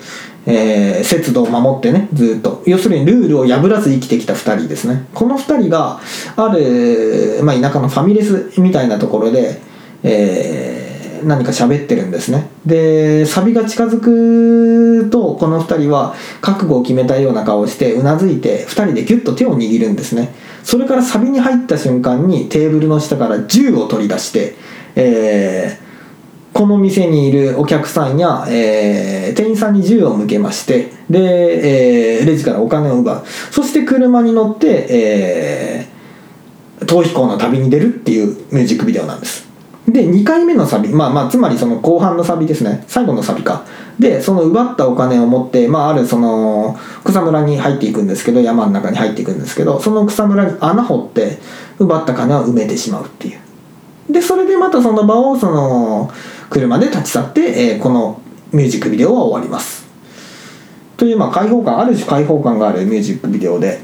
[0.47, 2.61] えー、節度を守ってねずっと。
[2.65, 5.07] 要するにルールを破らず生きてきた2人ですね。
[5.13, 5.99] この2人が
[6.35, 9.59] ある、まあ、田舎のファミレスみたいなところで、
[10.03, 12.49] えー、何か喋ってるんですね。
[12.65, 20.33] でサビが近づくとこの2人は覚悟を決めたような顔をしてうなずいて2人でギュッと手を握るんですね。
[20.63, 24.55] それからサビに入った瞬間にテーブルの下から銃を取り出して
[24.95, 25.84] えー
[26.55, 33.25] この店にいるお客さんや、えー、店員さんに銃を向けましてで、えー、レジからお金を奪う。
[33.51, 39.49] そして車に乗って、えー、逃避行の旅に出るっていうミュージックビデオなんです。
[39.89, 42.85] で2回目のサビまあまあつまりその後半のサビですね。
[42.87, 43.65] 最後のサビか。
[43.99, 51.37] でその奪ったお金を持って、まあ、あるその草むらに入っていくんですけど山の中に入っていくんですけどその草むらに穴掘って
[51.79, 53.39] 奪った金を埋めてしまうっていう。
[54.09, 56.11] でそれでまたその場をその
[56.49, 59.85] 車で立ち去って、えー、このミュージックビデオは終わります。
[60.97, 63.79] というまあ開放感ある種開放感があるミュージックビデオで、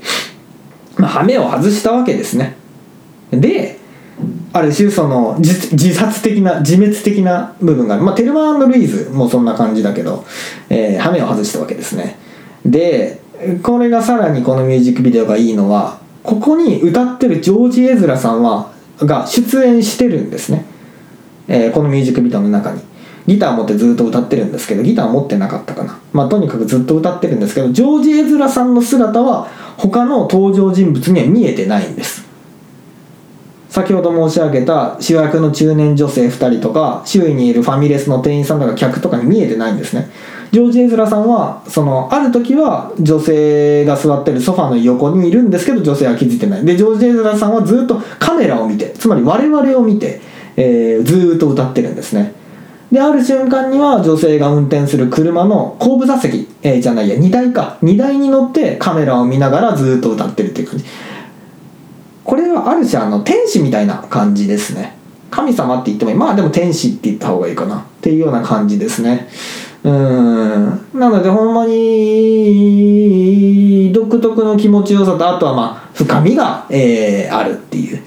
[0.97, 2.55] まあ、羽目を外したわけですね。
[3.31, 3.79] で
[4.53, 8.03] ある種その自殺的な自滅的な部分がある。
[8.03, 10.25] まあテルマルイーズもそんな感じだけど、
[10.69, 12.17] えー、羽目を外したわけですね。
[12.65, 13.21] で
[13.63, 20.65] これがさらにこのミュージックビデオがいいのはここに歌ってるジョージ・エズラさんはが出演してるんですね。
[21.47, 22.81] えー、このミュージックビデオの中に。
[23.27, 25.99] ギター持ってずっと歌ってるんですけどギター持ってなかったかな。
[26.11, 29.47] まあとにかくずっと歌ってるんですけどジョージ・エズラさんの姿は
[29.77, 32.29] 他の登場人物には見えてないんです。
[33.69, 40.09] 先ほど申し上げた主役の中年女性2人とか周囲にいるファミレスの店員さんとか客とかに見えてないんですね。
[40.51, 46.65] ジョージ・エズラさんはそのある時は女性が座ってるソファの横にいるんですけど女性は気づいてない。
[46.65, 50.19] でジョージ・エズラさんはずっとカメラを見てつまり我々を見て
[50.57, 52.33] えー、ずっと歌ってるんですね。
[52.91, 57.77] である瞬間には女性が運転する車の後部座席、えー、じゃないや荷台か。
[57.81, 60.85] 荷台に乗ってカメラを見ながらずっと歌ってるっていう感じ。
[62.25, 64.97] これはある種あの天使みたいな感じですね。
[65.29, 66.17] 神様って言ってもいい。
[66.17, 67.79] まあでも天使って言った方がいいかな。
[67.79, 69.29] っていうような感じですね。
[69.83, 70.65] うん。
[70.93, 78.03] なのでほんまに独特の気持ちよさとあとはまあ深みが、えー、あるっていう。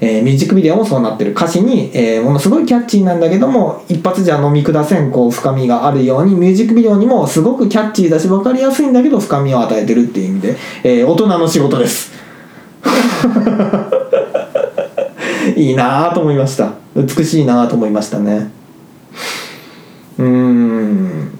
[0.00, 12.12] えー、ミュージックビデオもそうなってる歌詞に、えー、ものすごいキャッチーなんだけども一発じゃ飲み下せんこう深みがあるようにミュージックビデオにもすごくキャッチーだし分かりやすいんだけど深みを与えてるっていう意味で、えー、大人の仕事です。
[15.56, 16.72] いいなと思いました。
[16.96, 18.50] 美しいなと思いましたね。
[20.18, 21.38] うん。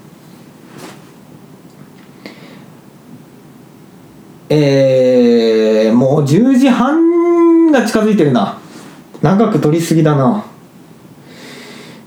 [4.48, 7.19] えー、もう10時半
[7.70, 8.59] が近づいてるな。
[9.22, 10.44] 長く撮りすぎだな。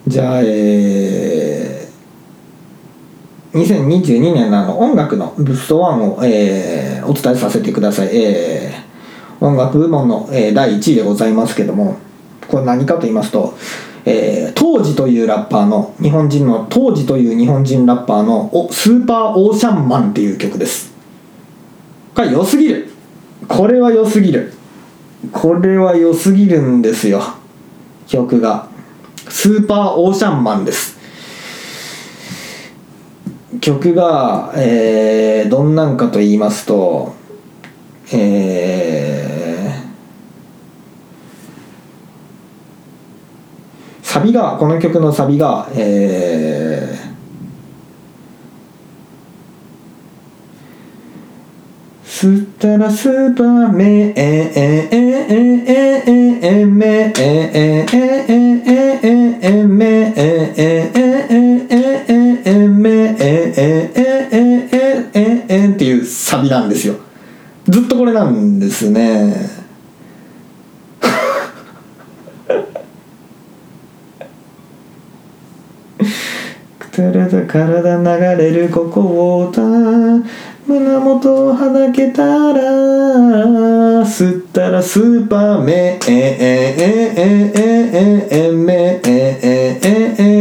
[0.06, 12.00] じゃあえー、2022年のの音楽のブスト1を、えー、お伝えさせてください、えー、音楽部門の、えー、第1位でございますけども
[12.50, 13.58] これ何かと言いますと
[14.06, 20.94] えー、当時というラッパーの日本人の当時という日本人ラッパーのおスーパーオーシャンマンっていう曲です。
[22.14, 22.90] これ良すぎる。
[23.48, 24.52] これは良すぎる。
[25.32, 27.22] これは良すぎるんですよ。
[28.08, 28.68] 曲が。
[29.30, 30.98] スーパーオーシャンマンです。
[33.62, 37.16] 曲が、えー、どんなんかと言いますと
[38.12, 47.13] えー、サビがこの曲のサビがえー
[52.24, 58.14] スタラスーパーメえええええええメえええ
[58.66, 66.96] ええメえええええメえええええっていうサビなんですよ
[67.68, 69.36] ずっとこれなんですね
[76.94, 79.62] トゥルト体流れるここをた
[80.66, 82.62] 胸元をはだけたら
[84.06, 90.32] 吸ったらスーパーメンえええええええめええええ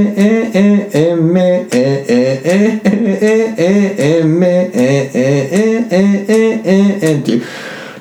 [0.55, 1.77] ええめえ
[2.09, 3.25] ええ
[3.59, 6.31] ええめえええ
[6.65, 7.43] ええっていう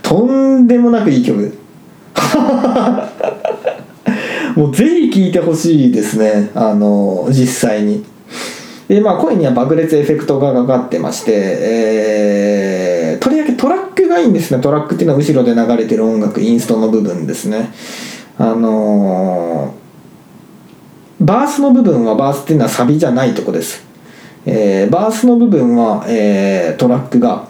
[0.03, 1.57] とんでもなくいい曲
[4.55, 8.05] もうぜひ聴いてほしいですねあの実際に
[8.91, 14.61] でまあ声には爆裂エフェクトがかかってまして、えー、とりわけトラックがいいんですね。
[14.61, 17.69] トラックっていうのは後ろで流れてる音楽インストの部分ですね。
[18.37, 23.81] あのー、バースの部分はバースっていうのはサビじゃないとこです、
[24.45, 27.47] えー、バースの部分は、えー、トラックが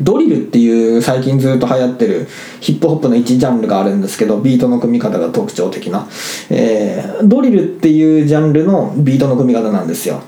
[0.00, 2.28] ドリルっていう最近ずっと流行ってる
[2.60, 6.06] ヒップホップの一ジャンルがあるんですけどビートの組み方が特徴的な、
[6.48, 10.22] えー、ドリルっていうジャンルのビートの組み方なんですよ。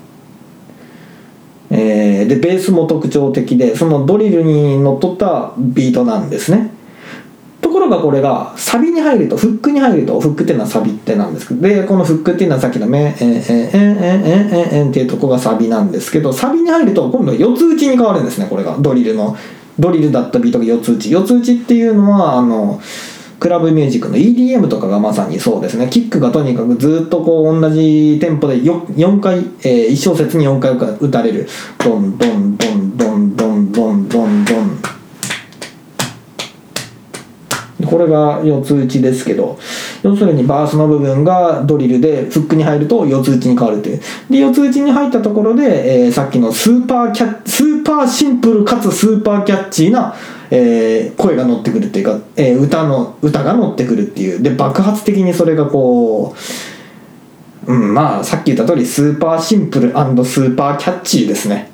[1.75, 6.71] えー、でベースも特徴的でそのドリルにのっとったビートなんですね。
[7.61, 18.75] ところがこれがサビに入るとフックに入るとフックっていうのはサビってなんですけどでこのフックっていうのはさっきの「メえええええええっていうとこがサビなんですけどサビに入ると今度は四つ打ちに変わるんですねこれが。
[18.79, 19.35] ドリルの
[19.79, 21.09] ドリルだったビートが四つ打ち。
[21.09, 22.79] 四つ打ちっていうのはあの
[23.43, 25.89] クラブミュージックの EDM とかがまさにそうですね。
[25.89, 31.45] キックがとにかくずっとこう同じテンポで 4, 4回、えー、1小節に4回打たれる。
[31.77, 34.79] ドンドンドンドンドンドンドンドン
[37.85, 39.59] これが四つ打ちですけど。
[40.03, 44.01] 要するにバースの部分がドリルでフックに入ると四つ打ちに変わるという。
[44.29, 50.13] で四つ打ちに入ったところで、えー、さっきのスーパーキャスーパーシンプルかつスーパーキャッチーな、
[50.55, 54.39] えー、声が乗ってくるっていうか、えー、歌の歌が乗ってくるっていう。
[54.39, 56.35] で爆発的にそれがこ
[57.65, 61.71] う、うん、まあさっき言った通りスーパーシンプルスーパーキャッチーですね。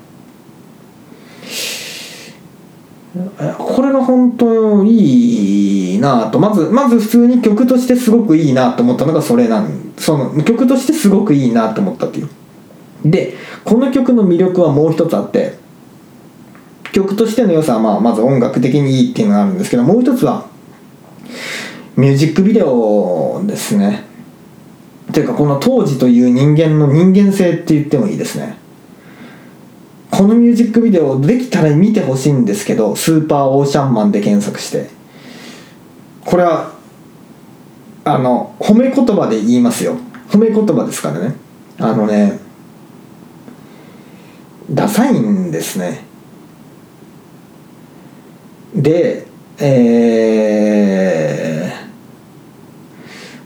[3.58, 6.40] これが本当いいなと。
[6.40, 9.92] まずまず普通に曲としてすごくいいなと思ったのがそれなん。
[9.98, 12.30] その曲としてすごくいいなと思ったっていう。
[13.04, 13.36] で
[13.66, 15.59] この曲の魅力はもう一つあって
[16.92, 20.48] 曲としての良さはまあまず音楽的にいいっていうのがあるんですけどもう一つは
[21.96, 24.06] ミュージックビデオですね。
[25.12, 28.58] ていうかこの当時という人間の人間性って言ってもいいですね。
[30.12, 34.90] このミュージックビデオできたら見てほしいんですけどスーパーオーシャンマンで検索して。
[36.26, 36.74] これは
[38.06, 39.98] あの褒め言葉で言いますよ。
[40.30, 41.36] 褒め言葉ですからね。
[41.80, 42.40] あのね
[44.70, 46.09] ダサいんですね。
[48.76, 49.28] で
[49.58, 50.10] え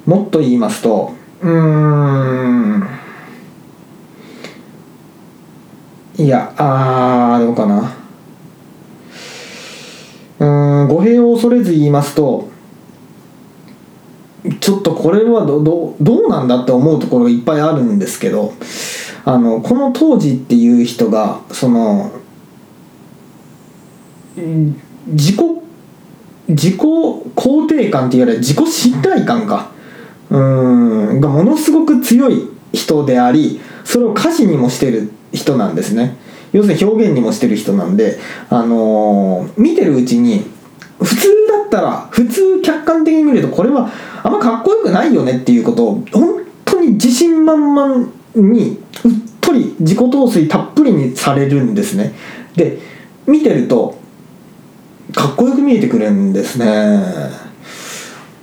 [0.05, 2.87] ー、もっと言いますとうーん
[6.17, 8.03] いやあーどうかな。
[10.39, 10.45] う
[10.85, 12.49] ん語弊を恐れず言いますと
[14.59, 18.53] ちょっとこれはどどどうなんだって思うところがいっぱいあるんですけど
[19.25, 22.11] あのこの当時っていう人がその
[24.37, 25.37] うん自己
[26.49, 29.71] 自己肯定感っていうより自己信頼感か。
[30.29, 36.17] うんがものすごく強い人でありそれを歌詞にもしてる人なんですね。
[36.53, 38.19] 要するに表現にもしてる人なんで、
[38.49, 40.45] あのー、見てるうちに
[40.99, 43.91] 普通だったら普通客観的に見るとこれは
[44.23, 49.11] あんまかっこよくないよねっていうことを本当に自信満々にうっ
[49.41, 52.13] とり自己陶酔たっぷりにされるんですね。
[52.55, 52.79] で
[53.27, 53.97] 見てると
[55.13, 57.43] かっこよく見えてくるんですね。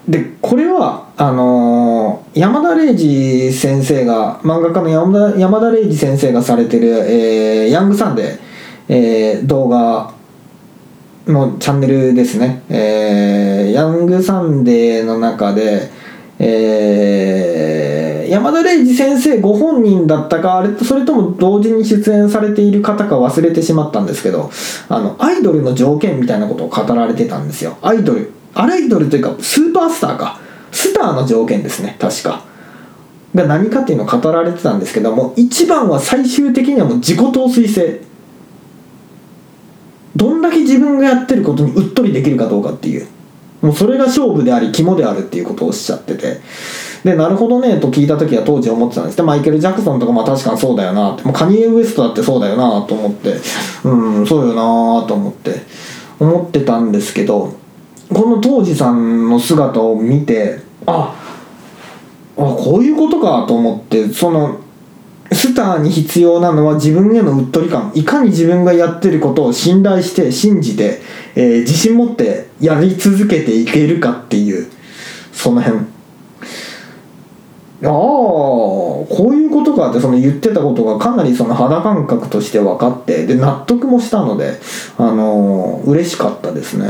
[0.08, 8.38] でこれはあのー、山田玲司先生が漫画家の山田山田玲司先生がされてる、えー、ヤングサンデー、
[8.88, 10.12] えー、動画
[11.26, 15.90] のチャンネルですね、えー、ヤングサンデーの中で、
[16.38, 24.52] えー、山田礼二先生ご本人だったかあれそれとも同時に出演されている方か忘れてしまったんですけど
[24.88, 27.76] あのアイドルの条件みたいなことを語られてたんですよ。
[27.82, 28.30] アイドル。
[28.54, 30.38] アライドルというかスーパースターか。
[30.70, 32.44] スターの条件ですね確か。
[33.34, 38.00] が何かっていうのを語られてたんですけども一番は最終的にはもう自己陶酔性。
[40.14, 43.08] どんだけ自分がやってることにうっとりできるかどうかっていう。
[43.60, 46.40] もうそれが勝負であり肝であるっていうことをおっしゃってて。
[47.04, 49.16] でなるほどねと聞いた時は当時思ってたんです。
[49.16, 51.24] でマイケル・ジャクソンとかまあ確かにそうだよなって。
[51.24, 53.34] もうカニエ・ウエストだってそうだよなと思って。
[53.84, 55.62] うんそうよなと思って。
[56.20, 57.56] 思ってたんですけど
[58.12, 61.16] この当時さんの姿を見てあ
[62.36, 64.60] あこういうことかと思ってその
[65.32, 67.92] スターに必要なのは自分へのうっとり感。
[67.94, 71.00] いかに自分がやってることを信頼して信じて、
[71.36, 74.68] えー、自信持ってやり続けていけるかっていう
[75.32, 75.99] その辺。
[77.82, 84.58] ああこういうことかってその言ってたことがかなりその肌感覚として分かってで納得もしたので
[84.98, 86.86] あのー、嬉しかったですね。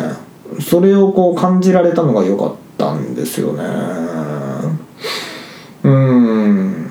[0.60, 3.62] それをこう感じられたのが良かったんですよね。
[5.84, 6.90] うん。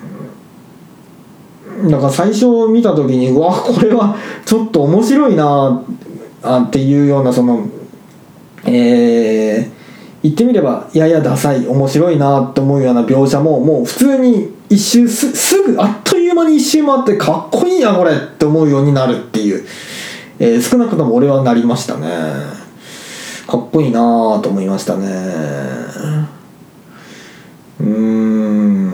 [1.90, 4.16] だから最初見た時にうわこれは
[4.46, 5.84] ちょっと面白いな
[6.42, 7.68] あっていうようなその
[8.66, 9.79] えー、
[10.22, 19.66] 言ってみればややダサい面白いなって思うような描写ももう普通に一周すすぐあっという間に一周回ってかっこいいなこれって思うようになるっていう、
[20.40, 22.08] えー、少なくとも俺はなりましたね。
[23.48, 24.00] かっこいいな
[24.44, 25.08] と思いましたね。
[27.80, 28.90] うーん。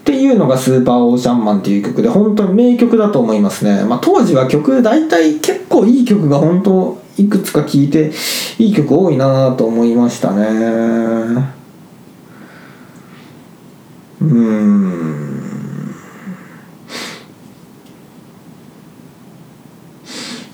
[0.00, 3.84] っていうのがスーパーオーシャンマンっていう曲で本当に名曲だと思いますね。
[3.84, 8.10] まあ、当時は曲大体結構いい曲が本当いくつか聴いて
[8.58, 11.60] いい曲多いなと思いましたね。
[14.22, 15.94] うん。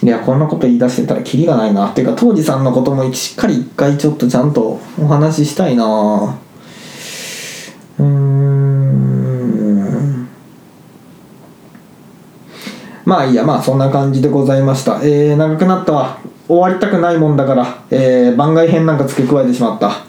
[0.02, 6.38] いやこんなこと言い出してたらキリがないなっていうか当時さんのこともしっかり一回ちょっとちゃんとお話ししたいな。
[7.98, 8.56] うん。
[13.05, 15.01] まあいいやまあそんな感じでございました。
[15.02, 16.18] えー、長くなったわ。
[16.48, 20.06] 終わりたくないもんだから、えー、番外編なんか付け加えてしまった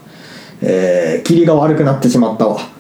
[0.62, 2.60] えー、霧が悪くなってしまったわ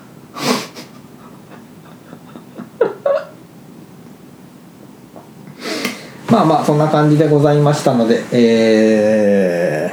[6.29, 9.91] まあまあそんな感じでございましたので、え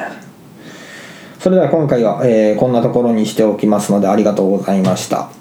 [1.38, 5.33] ー、それでは今回は、えー、こんなところにしておきますのでありがとうございました。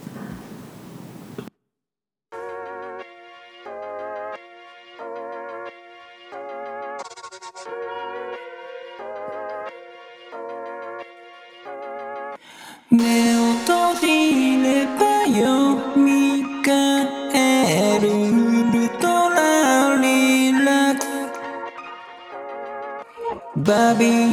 [23.94, 24.33] バ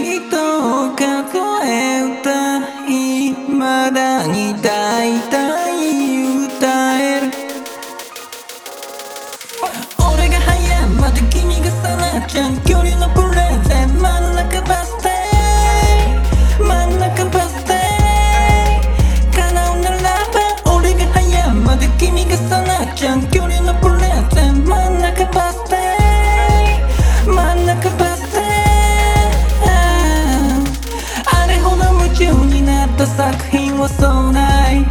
[33.20, 34.86] 作品はそうない。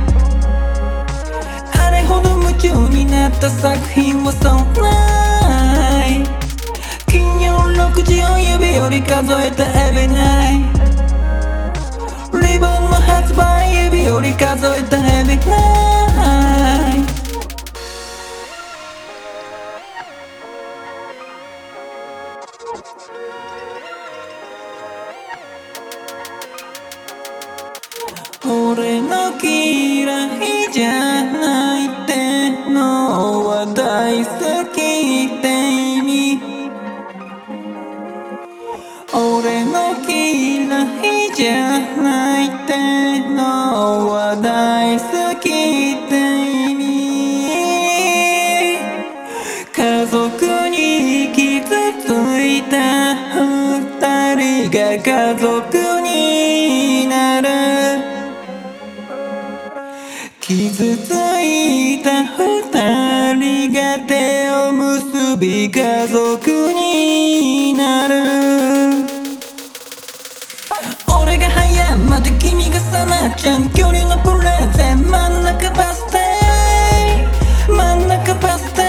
[1.81, 6.21] あれほど夢中になった作品はそうない
[7.07, 10.61] 金曜6時を指より数えたエビナイ。
[12.53, 17.18] リボンの発売指より数えたエビナイ。
[30.79, 34.31] じゃないってのは大好
[34.71, 35.45] きって
[35.97, 36.39] 意味。
[39.13, 40.63] 俺の嫌
[41.03, 46.15] いじゃないってのは大好きって
[46.71, 46.87] 意味。
[49.73, 50.31] 家族
[50.69, 52.07] に傷つ
[52.39, 55.78] いた二人が家族
[60.79, 68.15] 傷ついた二人が手を結び家族になる。
[71.21, 76.17] 俺が早まで君がさな長距離のプレゼン真ん中バス停
[77.67, 78.81] 真ん中バス停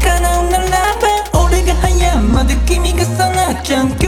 [0.00, 4.07] 叶うならば俺が早まで君がさな長距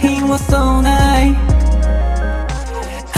[0.00, 1.34] 品はそうない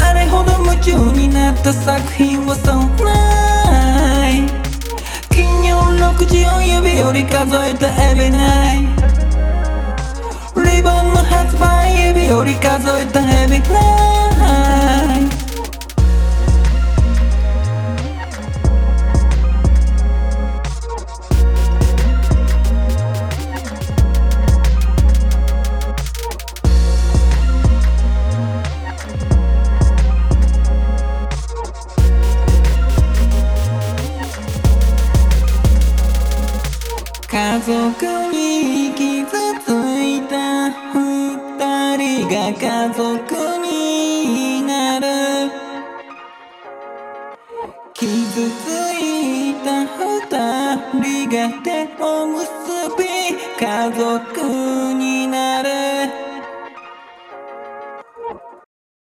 [0.01, 4.47] あれほど夢中になった作品はそうない
[5.31, 8.81] 金曜6時を指より数えたエビナイ
[10.57, 15.42] リボンの発売指より数えたエビナイ
[42.83, 45.07] 家族になる。
[47.95, 48.67] 傷つ
[48.99, 50.27] いた二
[51.01, 52.43] 人が手を結
[52.99, 53.05] び
[53.57, 54.92] 家族